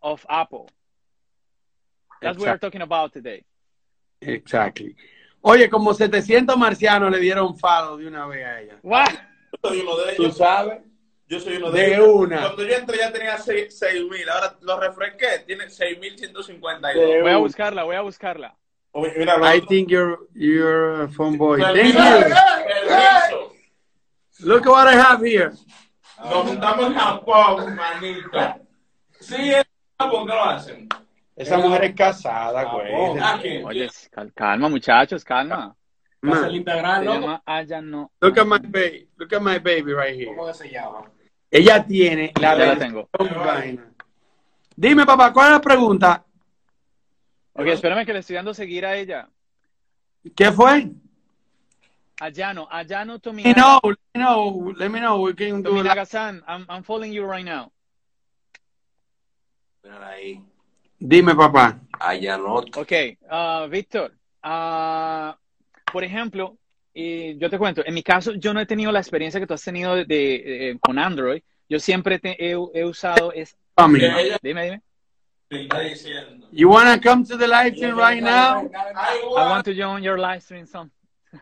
of 0.03 0.25
Apple. 0.29 0.69
That's 2.21 2.37
what 2.37 2.47
we're 2.47 2.57
talking 2.57 2.81
about 2.81 3.13
today. 3.13 3.43
Exactly. 4.21 4.95
Oye, 5.41 5.69
como 5.69 5.93
700 5.93 6.57
marcianos 6.57 7.11
le 7.11 7.19
dieron 7.19 7.57
falo 7.57 7.97
de 7.97 8.07
una 8.07 8.25
vez 8.27 8.45
a 8.45 8.61
ella. 8.61 8.75
What? 8.83 9.07
Yo 9.63 9.69
soy 9.69 9.79
uno 9.81 9.95
de 9.97 10.13
¿Tú 10.15 10.23
ellos. 10.23 10.37
sabes? 10.37 10.79
Yo 11.29 11.39
soy 11.39 11.57
uno 11.57 11.71
de, 11.71 11.79
De 11.81 11.93
ellos. 11.95 12.07
una. 12.09 12.41
Cuando 12.41 12.63
yo 12.63 12.75
entré 12.75 12.97
ya 12.97 13.11
tenía 13.11 13.37
6.000. 13.37 14.29
Ahora 14.29 14.57
lo 14.61 14.79
refresqué. 14.79 15.43
Tiene 15.45 15.65
6.152. 15.65 16.93
De 16.93 17.21
Voy 17.21 17.31
a 17.31 17.37
buscarla, 17.37 17.83
voy 17.83 17.95
a 17.95 18.01
buscarla. 18.01 18.55
Oye, 18.91 19.13
mira, 19.17 19.37
lo 19.37 19.45
I 19.45 19.57
otro. 19.57 19.67
think 19.67 19.89
you're 19.89 20.17
you're 20.33 21.03
a 21.03 21.07
fanboy. 21.09 21.61
Thank 21.61 21.75
Permiso. 21.75 21.99
you. 24.39 24.47
Look 24.47 24.65
at 24.65 24.71
what 24.71 24.87
I 24.87 24.95
have 24.97 25.21
here. 25.23 25.51
Nos 26.19 26.47
juntamos 26.47 26.87
en 26.87 26.93
Japón, 26.95 27.75
manito. 27.75 28.29
Sí, 29.19 29.35
en 29.53 29.63
Japón, 29.99 30.25
¿qué 30.27 30.33
lo 30.33 30.43
hacen? 30.43 30.89
Esa 31.37 31.57
mujer 31.59 31.83
es 31.85 31.95
casada, 31.95 32.63
güey. 32.63 33.19
Aquí. 33.21 33.57
Oye, 33.63 33.89
cal- 34.11 34.33
calma, 34.33 34.67
muchachos, 34.69 35.23
calma. 35.23 35.75
Man, 36.19 36.49
Se 36.51 37.05
llama 37.05 37.43
Ayano. 37.45 38.11
look 38.19 38.37
at 38.39 38.45
my 38.47 38.57
baby. 38.57 39.07
Look 39.17 39.31
at 39.33 39.41
my 39.41 39.59
baby 39.59 39.93
right 39.93 40.15
here. 40.15 40.35
¿Cómo 40.35 40.51
se 40.51 40.67
llama? 40.69 41.03
Ella 41.51 41.85
tiene 41.85 42.33
la 42.35 42.41
Ya 42.41 42.55
la 42.55 42.65
versión 42.65 42.79
tengo. 42.79 43.09
vaina. 43.45 43.93
Dime, 44.75 45.05
papá, 45.05 45.31
¿cuál 45.31 45.47
es 45.47 45.51
la 45.53 45.61
pregunta? 45.61 46.25
Ok, 47.53 47.67
espérame 47.67 48.05
que 48.05 48.13
le 48.13 48.19
estoy 48.19 48.35
dando 48.35 48.53
seguir 48.53 48.85
a 48.85 48.95
ella. 48.95 49.29
¿Qué 50.35 50.51
fue? 50.51 50.89
Ayano, 52.19 52.67
Ayano 52.71 53.13
Let 53.23 53.31
me 53.33 53.43
Tominaga. 53.53 53.79
know, 53.79 53.79
let 53.91 53.97
me 54.15 54.19
know, 54.19 54.73
let 54.75 54.89
me 54.89 54.99
know. 54.99 55.21
We 55.21 55.35
can 55.35 55.61
do 55.61 55.69
that. 55.83 55.95
Tominaga-san, 55.95 56.43
I'm, 56.47 56.65
I'm 56.67 56.83
following 56.83 57.13
you 57.13 57.25
right 57.25 57.45
now. 57.45 57.71
Mira 59.83 60.09
ahí. 60.09 60.43
Dime, 60.99 61.35
papá. 61.35 61.79
Allá 61.99 62.37
no. 62.37 62.55
Ok, 62.55 62.91
ah, 63.29 63.67
Víctor, 63.69 64.13
ah, 64.43 65.37
por 65.91 66.03
ejemplo, 66.03 66.57
y 66.93 67.37
yo 67.37 67.49
te 67.49 67.57
cuento, 67.57 67.83
en 67.85 67.93
mi 67.93 68.01
caso 68.03 68.33
yo 68.33 68.53
no 68.53 68.59
he 68.59 68.65
tenido 68.65 68.91
la 68.91 68.99
experiencia 68.99 69.39
que 69.39 69.45
tú 69.47 69.53
has 69.53 69.63
tenido 69.63 69.95
de, 69.95 70.05
de- 70.05 70.69
eh, 70.71 70.77
con 70.79 70.97
Android. 70.97 71.41
Yo 71.69 71.79
siempre 71.79 72.17
te- 72.19 72.35
he, 72.43 72.51
he 72.73 72.85
usado 72.85 73.31
es... 73.33 73.55
Dime, 74.41 74.63
dime. 74.63 74.81
You 76.51 76.69
wanna 76.69 76.99
come 76.99 77.23
to 77.25 77.37
the 77.37 77.47
live 77.47 77.75
stream 77.77 77.95
right 77.97 78.21
now? 78.21 78.67
I 78.69 79.49
want 79.49 79.63
to 79.65 79.73
join 79.73 80.01
your 80.03 80.17
live 80.19 80.41
stream 80.41 80.65
son. 80.65 80.91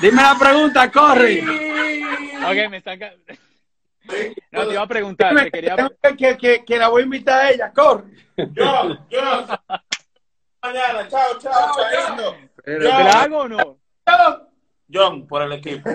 Dime 0.00 0.22
la 0.22 0.36
pregunta, 0.38 0.90
corre. 0.90 1.42
Ok, 2.42 2.70
me 2.70 2.78
están... 2.78 2.98
No, 4.52 4.66
te 4.66 4.72
iba 4.72 4.82
a 4.82 4.88
preguntar, 4.88 5.28
Dime 5.30 5.44
te 5.44 5.50
quería... 5.52 5.76
que, 6.02 6.16
que, 6.16 6.36
que, 6.36 6.64
que 6.64 6.76
la 6.76 6.88
voy 6.88 7.02
a 7.02 7.04
invitar 7.04 7.44
a 7.44 7.50
ella, 7.52 7.72
corre. 7.72 8.04
Yo, 8.36 8.98
yo. 9.08 9.46
Mañana, 10.60 11.08
chao, 11.08 11.38
chao, 11.38 11.72
chao. 11.76 12.34
¿Te 12.64 12.78
la 12.80 13.22
hago 13.22 13.38
o 13.38 13.48
no? 13.48 13.78
John, 14.92 15.26
por 15.26 15.42
el 15.42 15.52
equipo. 15.52 15.88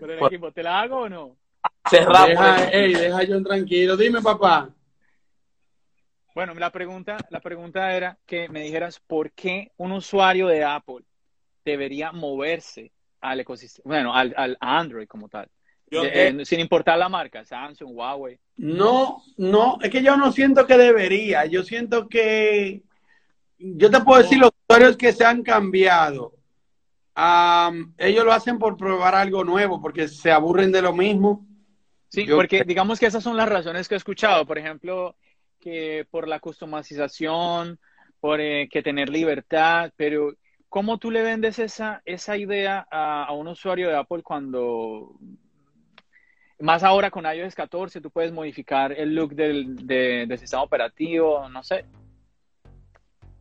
Por 0.00 0.10
el 0.10 0.24
equipo, 0.24 0.52
¿te 0.52 0.62
la 0.62 0.80
hago 0.80 1.00
o 1.00 1.08
no? 1.08 1.36
Cerrado 1.88 2.28
Deja, 2.28 2.68
ey, 2.70 2.94
deja 2.94 3.18
a 3.18 3.26
John 3.28 3.44
tranquilo. 3.44 3.96
Dime, 3.96 4.22
papá. 4.22 4.70
Bueno, 6.34 6.54
la 6.54 6.70
pregunta, 6.70 7.18
la 7.30 7.40
pregunta 7.40 7.92
era 7.92 8.16
que 8.24 8.48
me 8.48 8.62
dijeras 8.62 9.00
por 9.00 9.32
qué 9.32 9.72
un 9.76 9.92
usuario 9.92 10.46
de 10.46 10.64
Apple 10.64 11.04
debería 11.64 12.12
moverse 12.12 12.92
al 13.20 13.40
ecosistema, 13.40 13.82
bueno, 13.84 14.14
al, 14.14 14.32
al 14.36 14.56
Android 14.60 15.08
como 15.08 15.28
tal, 15.28 15.48
Yo, 15.90 16.02
De- 16.02 16.28
eh, 16.28 16.44
sin 16.44 16.60
importar 16.60 16.98
la 16.98 17.08
marca, 17.08 17.44
Samsung, 17.44 17.90
Huawei. 17.96 18.38
No, 18.56 19.22
no, 19.36 19.78
es 19.80 19.90
que 19.90 20.02
yo 20.02 20.16
no 20.16 20.32
siento 20.32 20.66
que 20.66 20.76
debería. 20.76 21.46
Yo 21.46 21.62
siento 21.62 22.08
que. 22.08 22.82
Yo 23.58 23.90
te 23.90 24.00
puedo 24.00 24.22
decir, 24.22 24.38
los 24.38 24.50
usuarios 24.68 24.96
que 24.96 25.12
se 25.12 25.24
han 25.24 25.42
cambiado, 25.42 26.34
am, 27.14 27.92
ellos 27.98 28.24
lo 28.24 28.32
hacen 28.32 28.58
por 28.58 28.76
probar 28.76 29.14
algo 29.14 29.44
nuevo, 29.44 29.80
porque 29.80 30.06
se 30.08 30.30
aburren 30.30 30.70
de 30.70 30.82
lo 30.82 30.92
mismo. 30.92 31.44
Sí, 32.08 32.24
Yo- 32.24 32.36
porque 32.36 32.62
digamos 32.64 33.00
que 33.00 33.06
esas 33.06 33.22
son 33.22 33.36
las 33.36 33.48
razones 33.48 33.88
que 33.88 33.94
he 33.94 33.98
escuchado, 33.98 34.46
por 34.46 34.58
ejemplo, 34.58 35.16
que 35.60 36.06
por 36.10 36.28
la 36.28 36.38
customización, 36.40 37.78
por 38.20 38.40
eh, 38.40 38.68
que 38.70 38.82
tener 38.82 39.08
libertad, 39.08 39.92
pero 39.96 40.32
¿cómo 40.68 40.98
tú 40.98 41.10
le 41.10 41.22
vendes 41.22 41.58
esa, 41.58 42.00
esa 42.04 42.36
idea 42.36 42.86
a, 42.90 43.24
a 43.24 43.32
un 43.32 43.48
usuario 43.48 43.88
de 43.88 43.96
Apple 43.96 44.22
cuando, 44.22 45.18
más 46.60 46.82
ahora 46.82 47.10
con 47.10 47.24
iOS 47.24 47.54
14, 47.54 48.00
tú 48.00 48.10
puedes 48.10 48.32
modificar 48.32 48.92
el 48.92 49.14
look 49.14 49.34
del, 49.34 49.86
de- 49.86 50.26
del 50.26 50.38
sistema 50.38 50.62
operativo, 50.62 51.48
no 51.48 51.62
sé? 51.62 51.84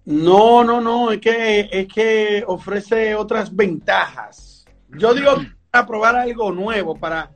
No, 0.06 0.64
no, 0.64 0.80
no, 0.80 1.12
es 1.12 1.20
que, 1.20 1.68
es 1.72 1.88
que 1.88 2.44
ofrece 2.48 3.16
otras 3.16 3.54
ventajas. 3.54 4.66
Yo 4.90 5.14
digo 5.14 5.32
para 5.70 5.86
probar 5.86 6.16
algo 6.16 6.52
nuevo, 6.52 6.96
para, 6.96 7.32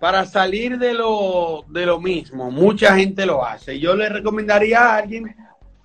para 0.00 0.24
salir 0.24 0.78
de 0.78 0.94
lo, 0.94 1.64
de 1.68 1.84
lo 1.84 2.00
mismo. 2.00 2.50
Mucha 2.50 2.96
gente 2.96 3.26
lo 3.26 3.44
hace. 3.44 3.78
Yo 3.78 3.94
le 3.94 4.08
recomendaría 4.08 4.78
a 4.80 4.96
alguien 4.96 5.36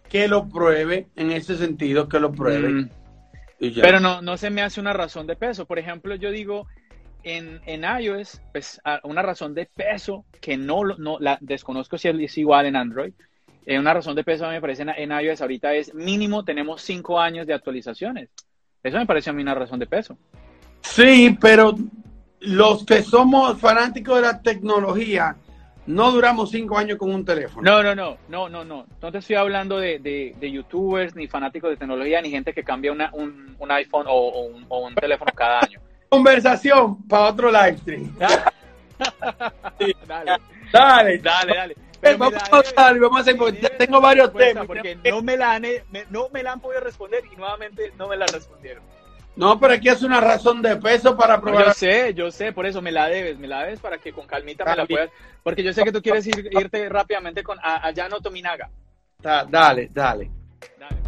que 0.07 0.27
lo 0.29 0.47
pruebe, 0.47 1.07
en 1.17 1.31
ese 1.31 1.57
sentido, 1.57 2.07
que 2.07 2.19
lo 2.19 2.31
pruebe. 2.31 2.69
Mm. 2.69 2.89
Pero 3.81 3.99
no, 3.99 4.21
no 4.21 4.37
se 4.37 4.49
me 4.49 4.61
hace 4.61 4.79
una 4.79 4.93
razón 4.93 5.27
de 5.27 5.35
peso. 5.35 5.65
Por 5.65 5.79
ejemplo, 5.79 6.15
yo 6.15 6.31
digo, 6.31 6.65
en, 7.23 7.61
en 7.65 7.83
iOS, 8.01 8.41
pues 8.51 8.81
una 9.03 9.21
razón 9.21 9.53
de 9.53 9.65
peso 9.67 10.25
que 10.39 10.57
no, 10.57 10.83
no 10.97 11.17
la 11.19 11.37
desconozco 11.41 11.97
si 11.97 12.07
es 12.07 12.37
igual 12.37 12.65
en 12.65 12.75
Android. 12.75 13.13
eh, 13.65 13.77
una 13.79 13.93
razón 13.93 14.15
de 14.15 14.23
peso 14.23 14.47
me 14.49 14.59
parece 14.61 14.81
en, 14.83 14.89
en 14.89 15.11
iOS 15.11 15.41
ahorita 15.41 15.73
es 15.75 15.93
mínimo 15.93 16.43
tenemos 16.43 16.81
cinco 16.81 17.19
años 17.19 17.45
de 17.47 17.53
actualizaciones. 17.53 18.29
Eso 18.83 18.97
me 18.97 19.05
parece 19.05 19.29
a 19.29 19.33
mí 19.33 19.41
una 19.43 19.53
razón 19.53 19.77
de 19.79 19.85
peso. 19.85 20.17
Sí, 20.81 21.37
pero 21.39 21.75
los 22.39 22.83
que 22.85 23.03
somos 23.03 23.59
fanáticos 23.59 24.15
de 24.15 24.21
la 24.23 24.41
tecnología, 24.41 25.35
no 25.85 26.11
duramos 26.11 26.49
cinco 26.49 26.77
años 26.77 26.97
con 26.97 27.13
un 27.13 27.23
teléfono. 27.23 27.61
No, 27.61 27.83
no, 27.83 27.93
no, 27.93 28.17
no, 28.29 28.49
no, 28.49 28.65
no. 28.65 28.87
No 28.99 29.11
te 29.11 29.19
estoy 29.19 29.35
hablando 29.35 29.77
de, 29.77 29.99
de- 29.99 30.35
de 30.39 30.51
youtubers, 30.51 31.15
ni 31.15 31.27
fanáticos 31.27 31.69
de 31.69 31.77
tecnología, 31.77 32.19
ni 32.21 32.31
gente 32.31 32.53
que 32.53 32.63
cambia 32.63 32.91
una- 32.91 33.11
un, 33.13 33.55
un 33.59 33.71
iPhone 33.71 34.07
o, 34.07 34.11
o 34.13 34.41
un, 34.47 34.65
o 34.67 34.87
un 34.87 34.95
teléfono 34.95 35.31
cada 35.35 35.59
año. 35.59 35.79
Conversación 36.21 37.01
para 37.07 37.27
otro 37.29 37.49
live 37.49 37.77
stream. 37.77 38.13
Dale, 40.05 40.31
Dale, 40.73 41.17
dale, 41.19 41.55
dale. 41.55 41.73
Eh, 41.73 41.77
Pero 42.01 42.17
vamos 42.17 42.33
la 42.51 42.57
a 42.59 42.63
darle, 42.83 42.99
vamos 42.99 43.17
a 43.17 43.21
hacer, 43.21 43.37
porque 43.37 43.69
tengo 43.77 44.01
varios 44.01 44.33
temas. 44.33 44.65
Porque 44.67 44.95
no 45.09 45.21
me, 45.21 45.37
la 45.37 45.53
han, 45.53 45.61
me- 45.61 46.05
no 46.09 46.27
me 46.29 46.43
la 46.43 46.51
han 46.51 46.59
podido 46.59 46.81
responder 46.81 47.23
y 47.31 47.35
nuevamente 47.37 47.93
no 47.97 48.09
me 48.09 48.17
la 48.17 48.25
respondieron. 48.25 48.83
No, 49.37 49.57
pero 49.57 49.73
aquí 49.73 49.87
es 49.87 50.01
una 50.03 50.19
razón 50.19 50.61
de 50.61 50.75
peso 50.75 51.15
para 51.15 51.37
No, 51.37 51.43
probar. 51.43 51.65
yo 51.67 51.73
sé, 51.73 52.13
yo 52.13 52.29
sé, 52.29 52.51
por 52.51 52.65
eso 52.65 52.81
me 52.81 52.91
la 52.91 53.07
debes, 53.07 53.39
me 53.39 53.47
la 53.47 53.61
debes 53.63 53.79
para 53.79 53.97
que 53.97 54.11
con 54.11 54.27
calmita 54.27 54.65
me 54.65 54.75
la 54.75 54.85
puedas. 54.85 55.09
Porque 55.43 55.63
yo 55.63 55.71
sé 55.71 55.83
que 55.85 55.93
tú 55.93 56.01
quieres 56.01 56.27
ir- 56.27 56.49
irte 56.59 56.89
rápidamente 56.89 57.41
con 57.41 57.57
Ayano 57.63 58.19
Tominaga. 58.19 58.69
Da- 59.19 59.45
Dale, 59.45 59.87
dale. 59.93 60.29
Dale. 60.77 61.00